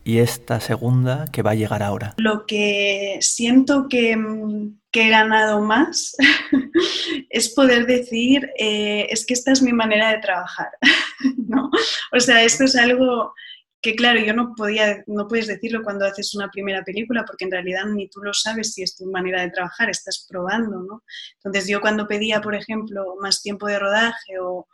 [0.05, 2.13] y esta segunda que va a llegar ahora?
[2.17, 6.15] Lo que siento que, mm, he ganado más
[7.29, 10.69] es poder decir, eh, es que esta es mi manera de trabajar,
[11.49, 11.69] ¿no?
[12.13, 13.33] O sea, esto es algo
[13.81, 17.51] que claro, yo no podía, no puedes decirlo cuando haces una primera película, porque en
[17.51, 21.03] realidad ni tú lo sabes si es tu manera de trabajar, estás probando, ¿no?
[21.35, 24.65] Entonces yo cuando pedía, por ejemplo, más tiempo de rodaje o,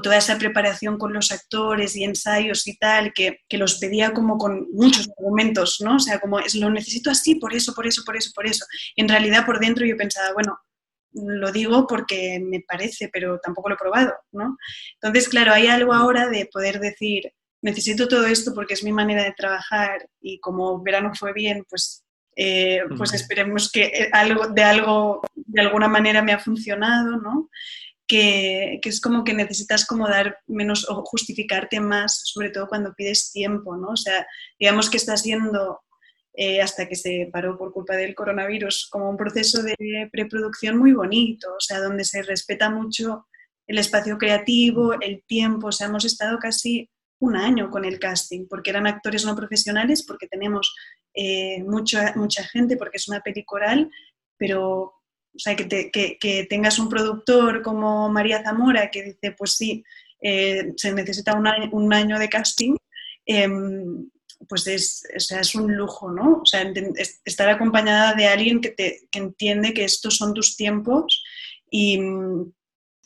[0.00, 4.38] toda esa preparación con los actores y ensayos y tal, que, que, los pedía como
[4.38, 5.96] con muchos argumentos, ¿no?
[5.96, 8.64] O sea, como es, lo necesito así, por eso, por eso, por eso, por eso.
[8.94, 10.56] En realidad por dentro yo pensaba, bueno,
[11.12, 14.56] lo digo porque me parece, pero tampoco lo he probado, ¿no?
[14.94, 17.32] Entonces, claro, hay algo ahora de poder decir,
[17.62, 22.04] necesito todo esto porque es mi manera de trabajar y como verano fue bien, pues,
[22.36, 27.50] eh, pues esperemos que eh, algo, de algo de alguna manera me ha funcionado, ¿no?
[28.10, 32.92] Que, que, es como que necesitas como dar menos o justificarte más, sobre todo cuando
[32.92, 33.90] pides tiempo, ¿no?
[33.90, 34.26] O sea,
[34.58, 35.80] digamos que está siendo,
[36.34, 40.92] eh, hasta que se paró por culpa del coronavirus, como un proceso de preproducción muy
[40.92, 43.28] bonito, o sea, donde se respeta mucho
[43.68, 46.90] el espacio creativo, el tiempo, o sea, hemos estado casi
[47.20, 50.74] un año con el casting, porque eran actores no profesionales, porque tenemos
[51.14, 53.88] eh, mucha, mucha gente, porque es una peli coral,
[54.36, 54.94] pero
[55.34, 59.84] o sea, que, que, tengas un productor como María Zamora que dice, pues sí,
[60.20, 62.76] eh, se necesita un año, de casting,
[63.26, 64.10] em,
[64.48, 66.40] pues es, o sea, es un lujo, ¿no?
[66.42, 66.70] O sea,
[67.24, 71.22] estar acompañada de alguien que, te, que entiende que estos son tus tiempos
[71.70, 71.98] y,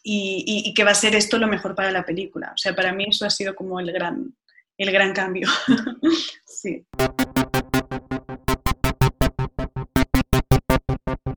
[0.02, 2.52] y, que va a ser esto lo mejor para la película.
[2.54, 4.34] O sea, para mí eso ha sido como el gran,
[4.78, 5.48] el gran cambio.
[6.46, 6.84] sí.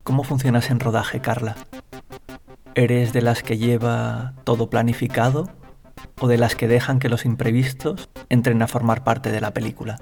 [0.08, 1.58] ¿Cómo funcionas en rodaje, Carla?
[2.76, 5.50] ¿Eres de las que lleva todo planificado
[6.22, 10.00] o de las que dejan que los imprevistos entren a formar parte de la película?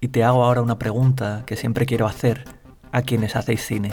[0.00, 2.42] Y te hago ahora una pregunta que siempre quiero hacer
[2.90, 3.92] a quienes hacéis cine.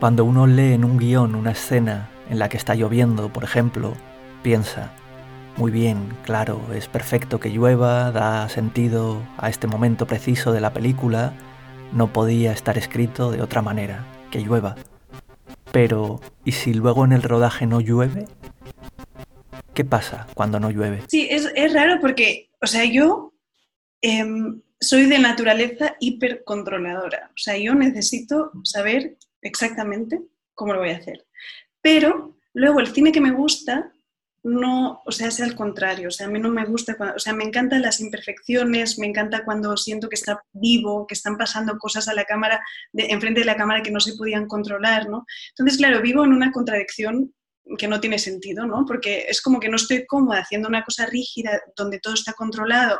[0.00, 3.92] Cuando uno lee en un guion una escena en la que está lloviendo, por ejemplo,
[4.42, 4.92] piensa,
[5.58, 10.72] muy bien, claro, es perfecto que llueva, da sentido a este momento preciso de la
[10.72, 11.34] película,
[11.92, 14.76] no podía estar escrito de otra manera, que llueva.
[15.72, 18.26] Pero, ¿y si luego en el rodaje no llueve?
[19.74, 21.02] ¿Qué pasa cuando no llueve?
[21.08, 23.34] Sí, es, raro porque, o sea, yo
[24.00, 27.30] em, soy de naturaleza hipercontroladora.
[27.30, 30.20] O sea, yo necesito saber exactamente
[30.54, 31.26] cómo lo voy a hacer.
[31.82, 33.90] Pero luego el cine que me gusta
[34.48, 37.32] no, o sea, es al contrario, o sea, a mí no me gusta, o sea,
[37.32, 42.08] me encantan las imperfecciones, me encanta cuando siento que está vivo, que están pasando cosas
[42.08, 42.60] a la cámara,
[42.92, 45.26] de, enfrente de la cámara que no se podían controlar, ¿no?
[45.50, 47.34] Entonces, claro, vivo en una contradicción
[47.76, 48.84] que no tiene sentido, ¿no?
[48.86, 52.98] Porque es como que no estoy cómoda haciendo una cosa rígida donde todo está controlado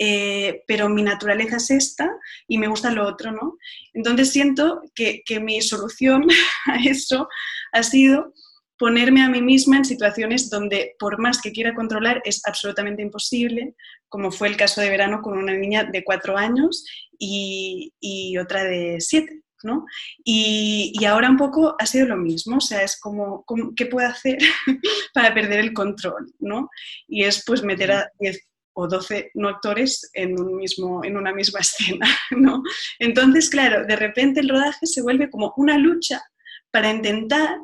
[0.00, 2.08] eh, pero mi naturaleza es esta
[2.46, 3.58] y me gusta lo otro, ¿no?
[3.92, 6.24] Entonces siento que, que mi solución
[6.66, 7.28] a eso
[7.72, 8.32] ha sido
[8.78, 13.74] ponerme a mí misma en situaciones donde por más que quiera controlar es absolutamente imposible,
[14.08, 16.84] como fue el caso de verano con una niña de cuatro años
[17.18, 19.42] y, y otra de siete.
[19.64, 19.86] ¿no?
[20.22, 24.06] Y, y, ahora un poco ha sido lo mismo, o sea, es como, ¿qué puedo
[24.06, 24.38] hacer
[25.12, 26.32] para perder el control?
[26.38, 26.70] ¿no?
[27.08, 28.38] Y es pues meter a 10
[28.74, 32.62] o 12 no actores en, un mismo, en una misma escena, ¿no?
[33.00, 36.22] Entonces, claro, de repente el rodaje se vuelve como una lucha
[36.70, 37.58] para intentar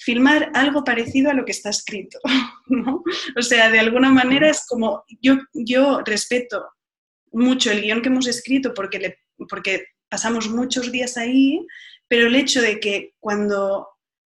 [0.00, 2.18] filmar algo parecido a lo que está escrito,
[2.66, 3.04] ¿no?
[3.36, 6.66] O sea, de alguna manera es como, yo, yo respeto
[7.32, 11.64] mucho el guion que hemos escrito porque, le, porque pasamos muchos días ahí,
[12.08, 13.88] pero el hecho de que cuando,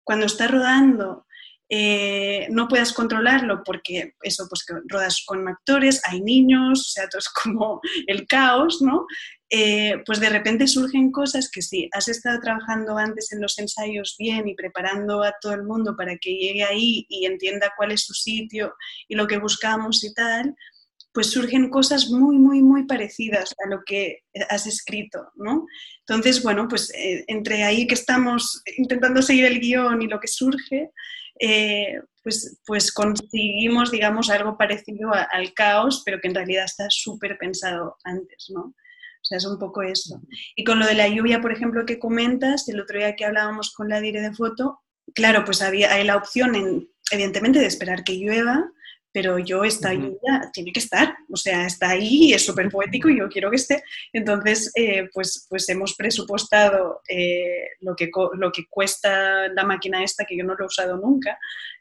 [0.05, 1.27] cuando está rodando
[1.75, 7.09] eh, no puedas controlarlo porque eso, pues que rodas con actores, hay niños, o sea,
[7.09, 9.07] todo es como el caos, ¿no?
[9.55, 14.17] Eh, pues de repente surgen cosas que sí, has estado trabajando antes en los ensayos
[14.19, 18.01] bien y preparando a todo el mundo para que llegue ahí y entienda cuál es
[18.01, 18.75] su sitio
[19.09, 20.57] y lo que buscamos y tal,
[21.13, 25.67] pues surgen cosas muy, muy, muy parecidas a lo que has escrito, ¿no?
[25.99, 30.29] Entonces, bueno, pues eh, entre ahí que estamos intentando seguir el guion y lo que
[30.29, 30.93] surge,
[31.39, 37.37] eh, pues, pues conseguimos, digamos, algo parecido al caos, pero que en realidad está súper
[37.37, 38.75] pensado antes, ¿no?
[39.33, 40.21] Sea, es un poco eso.
[40.55, 43.73] Y con lo de la lluvia, por ejemplo, que comentas, el otro día que hablábamos
[43.73, 44.81] con la dire de foto,
[45.15, 48.71] claro, pues había hay la opción, en, evidentemente, de esperar que llueva,
[49.11, 53.19] pero yo esta lluvia tiene que estar, o sea, está ahí, es súper poético y
[53.19, 53.83] yo quiero que esté.
[54.13, 60.25] Entonces, eh, pues, pues hemos presupuestado eh, lo, que, lo que cuesta la máquina esta,
[60.25, 61.39] que yo no lo he usado nunca.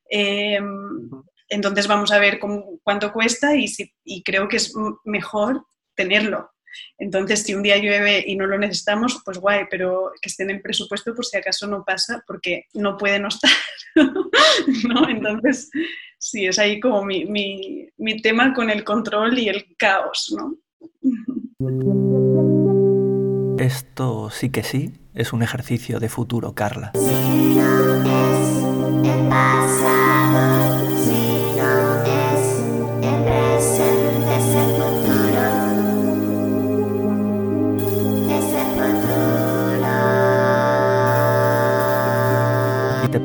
[0.09, 1.09] Em,
[1.49, 2.39] entonces vamos a ver
[2.83, 4.73] cuánto cuesta y, si, y creo que es
[5.03, 6.50] mejor tenerlo.
[6.97, 10.51] Entonces, si un día llueve y no lo necesitamos, pues guay, pero que esté en
[10.51, 13.51] el presupuesto por si acaso no pasa, porque no puede no estar.
[13.95, 15.09] ¿no?
[15.09, 15.69] Entonces,
[16.17, 20.57] sí, es ahí como mi, mi, mi, tema con el control y el caos, ¿no?
[23.57, 26.91] Esto sí que sí es un ejercicio de futuro, Carla.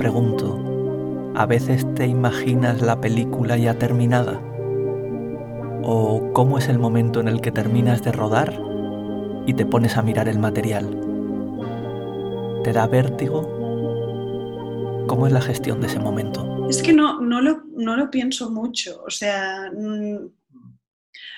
[0.06, 4.40] Pregunto, ¿A veces te imaginas la película ya terminada?
[5.82, 8.56] ¿O cómo es el momento en el que terminas de rodar
[9.46, 10.88] y te pones a mirar el material?
[12.62, 13.42] ¿Te da vértigo?
[15.08, 16.68] ¿Cómo es la gestión de ese momento?
[16.70, 20.18] Es que no, no, lo, no lo pienso mucho, o sea, mm,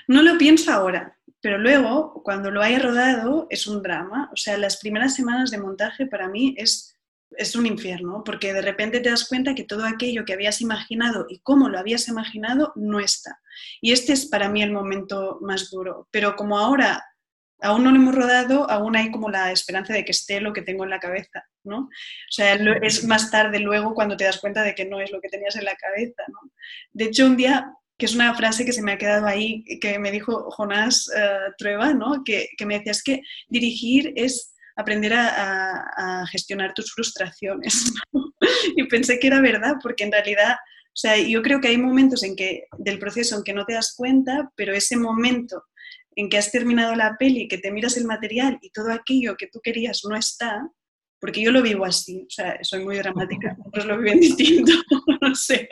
[0.08, 4.28] no lo pienso ahora, pero luego, cuando lo haya rodado, es un drama.
[4.32, 6.97] O sea, las primeras semanas de montaje para mí es
[7.38, 11.26] es un infierno, porque de repente te das cuenta que todo aquello que habías imaginado
[11.28, 13.40] y cómo lo habías imaginado no está.
[13.80, 16.08] Y este es para mí el momento más duro.
[16.10, 17.04] Pero como ahora
[17.60, 20.62] aún no lo hemos rodado, aún hay como la esperanza de que esté lo que
[20.62, 21.78] tengo en la cabeza, ¿no?
[21.78, 25.20] O sea, es más tarde luego cuando te das cuenta de que no es lo
[25.20, 26.50] que tenías en la cabeza, ¿no?
[26.92, 29.98] De hecho, un día que es una frase que se me ha quedado ahí, que
[29.98, 32.22] me dijo Jonás uh, Trueba, ¿no?
[32.24, 37.92] que, que me decía, es que dirigir es aprender a, gestionar tus frustraciones.
[38.76, 42.22] y pensé que era verdad, porque en realidad, o sea, yo creo que hay momentos
[42.22, 45.64] en que, del proceso en que no te das cuenta, pero ese momento
[46.14, 49.48] en que has terminado la peli, que te miras el material y todo aquello que
[49.48, 50.68] tú querías no está,
[51.20, 54.72] porque yo lo vivo así, o sea, soy muy dramática, otros lo viven distinto,
[55.20, 55.68] no sé,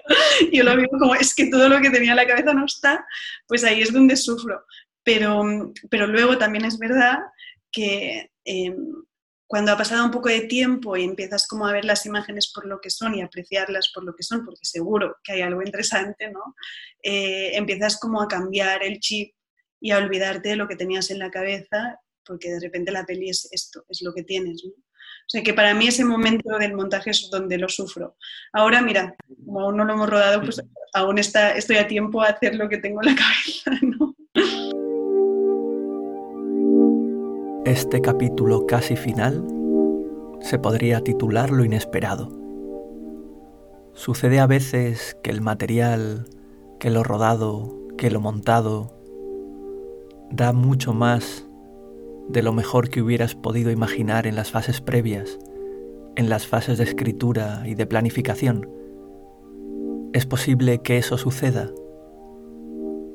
[0.52, 3.06] yo lo vivo como es que todo lo que tenía en la cabeza no está,
[3.46, 4.64] pues ahí es donde sufro.
[5.04, 7.18] Pero, pero luego también es verdad
[7.70, 8.76] que Em,
[9.48, 12.66] cuando ha pasado un poco de tiempo y empiezas como a ver las imágenes por
[12.66, 16.30] lo que son y apreciarlas por lo que son, porque seguro que hay algo interesante,
[16.30, 16.54] ¿no?
[17.02, 19.34] Eh, empiezas como a cambiar el chip
[19.80, 23.30] y a olvidarte de lo que tenías en la cabeza, porque de repente la peli
[23.30, 24.72] es esto, es lo que tienes, ¿no?
[24.72, 28.16] O sea que para mí ese momento del montaje es donde lo sufro.
[28.52, 32.28] Ahora, mira, como aún no lo hemos rodado, pues aún está, estoy a tiempo a
[32.28, 34.16] hacer lo que tengo en la cabeza, ¿no?
[37.66, 39.44] Este capítulo casi final
[40.40, 42.30] se podría titular Lo inesperado.
[43.92, 46.26] Sucede a veces que el material,
[46.78, 48.92] que lo rodado, que lo montado,
[50.30, 51.48] da mucho más
[52.28, 55.36] de lo mejor que hubieras podido imaginar en las fases previas,
[56.14, 58.70] en las fases de escritura y de planificación.
[60.12, 61.72] ¿Es posible que eso suceda?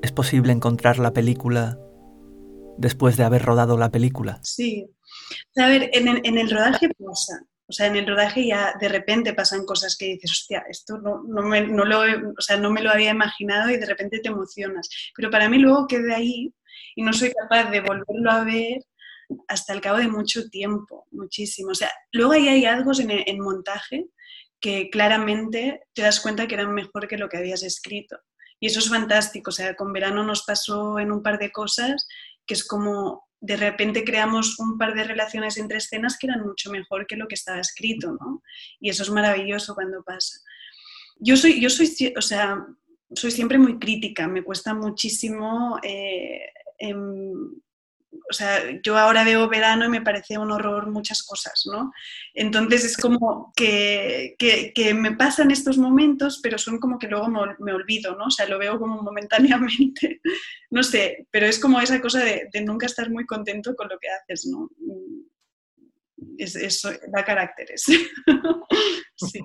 [0.01, 1.79] ¿Es posible encontrar la película
[2.81, 4.39] después de haber rodado la película?
[4.43, 4.87] Sí.
[5.55, 7.43] A ver, en el, rodaje pasa.
[7.67, 11.23] O sea, en el rodaje ya de repente pasan cosas que dices, hostia, esto no,
[11.25, 14.29] no, me, no, lo, o sea, no me lo había imaginado y de repente te
[14.29, 14.89] emocionas.
[15.15, 16.53] Pero para mí luego quedé ahí
[16.95, 18.83] y no soy capaz de volverlo a ver
[19.47, 21.71] hasta el cabo de mucho tiempo, muchísimo.
[21.71, 24.07] O sea, luego ahí hay algo en, en montaje
[24.59, 28.17] que claramente te das cuenta que eran mejor que lo que habías escrito.
[28.59, 29.49] Y eso es fantástico.
[29.49, 32.07] O sea, con verano nos pasó en un par de cosas
[32.51, 36.69] que es como de repente creamos un par de relaciones entre escenas que eran mucho
[36.69, 38.43] mejor que lo que estaba escrito, ¿no?
[38.81, 40.41] Y eso es maravilloso cuando pasa.
[41.15, 42.67] Yo soy, yo soy, o sea,
[43.13, 46.41] soy siempre muy crítica, me cuesta muchísimo eh,
[46.77, 47.53] em,
[48.11, 51.91] o sea, yo ahora veo verano y me parece un horror muchas cosas, ¿no?
[52.33, 57.73] Entonces es como que, que, me pasan estos momentos, pero son como que luego me,
[57.73, 58.25] olvido, ¿no?
[58.25, 60.21] O sea, lo veo como momentáneamente,
[60.71, 64.09] no sé, pero es como esa cosa de, nunca estar muy contento con lo que
[64.09, 64.69] haces, ¿no?
[66.37, 67.83] Es, es, da caracteres.
[69.15, 69.41] sí.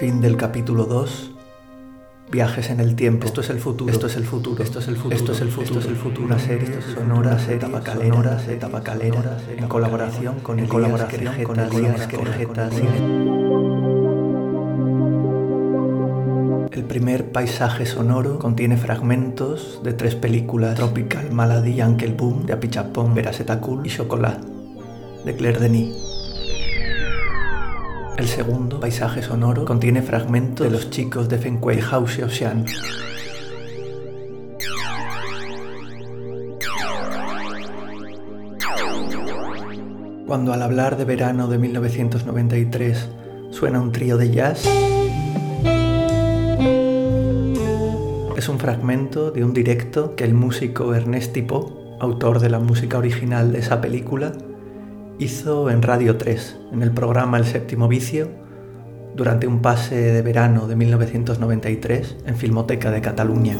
[0.00, 1.32] Fin del capítulo 2.
[2.32, 3.26] Viajes en el tiempo.
[3.26, 3.92] Esto es el futuro.
[3.92, 4.64] Esto es el futuro.
[4.64, 5.14] Esto es el futuro.
[5.14, 5.78] Esto es el futuro.
[5.78, 6.24] Esto es el futuro.
[6.26, 11.58] Una serie sonora, serie tabacalera, de tabacalera, en colaboración con en colaboración con
[16.72, 23.12] El primer paisaje sonoro contiene fragmentos de tres películas: Tropical Malady, Uncle Boom, de Apichapón,
[23.14, 24.42] Verasetacul y Chocolat,
[25.26, 26.19] de Claire Denis.
[28.20, 32.66] El segundo, paisaje sonoro, contiene fragmentos de los chicos de Fenquei de Hao Xiaoxian.
[40.26, 43.08] Cuando al hablar de verano de 1993
[43.52, 44.66] suena un trío de jazz,
[48.36, 52.98] es un fragmento de un directo que el músico Ernest Tipo, autor de la música
[52.98, 54.32] original de esa película,
[55.20, 58.30] hizo en Radio 3, en el programa El Séptimo Vicio,
[59.14, 63.56] durante un pase de verano de 1993 en Filmoteca de Cataluña.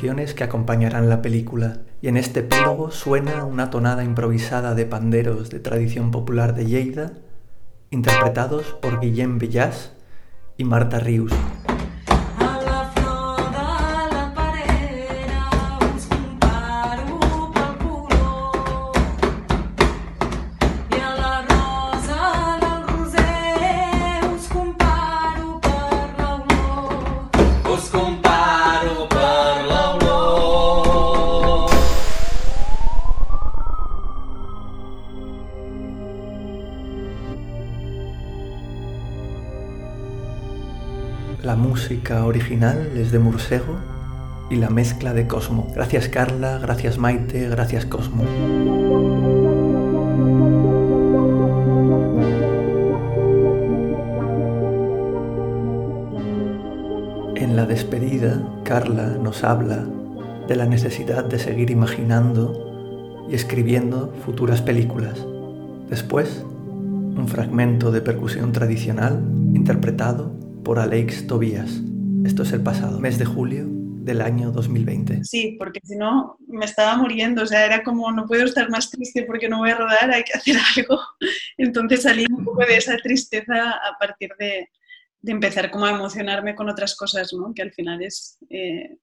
[0.00, 5.58] Que acompañarán la película, y en este epílogo suena una tonada improvisada de panderos de
[5.58, 7.12] tradición popular de Lleida,
[7.90, 9.92] interpretados por Guillem Villas
[10.56, 11.32] y Marta Rius.
[42.16, 43.76] Original es de Mursego
[44.50, 45.68] y la mezcla de Cosmo.
[45.74, 48.24] Gracias Carla, gracias Maite, gracias Cosmo.
[57.36, 59.84] En la despedida, Carla nos habla
[60.48, 65.26] de la necesidad de seguir imaginando y escribiendo futuras películas.
[65.90, 66.42] Después,
[66.74, 70.32] un fragmento de percusión tradicional interpretado
[70.64, 71.82] por Alex Tobías.
[72.24, 75.24] Esto es el pasado, mes de julio del año 2020.
[75.24, 78.90] Sí, porque si no me estaba muriendo, o sea, era como no puedo estar más
[78.90, 81.00] triste porque no voy a rodar, hay que hacer algo.
[81.56, 84.68] Entonces salí un poco de esa tristeza a partir de,
[85.24, 87.52] empezar como a emocionarme con otras cosas, ¿no?
[87.54, 88.96] Que al final es, eh,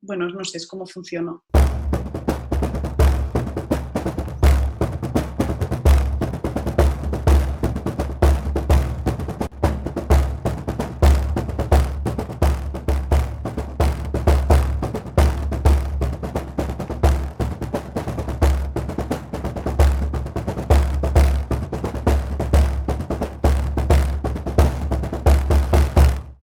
[0.00, 1.44] bueno, no sé, es cómo funciono.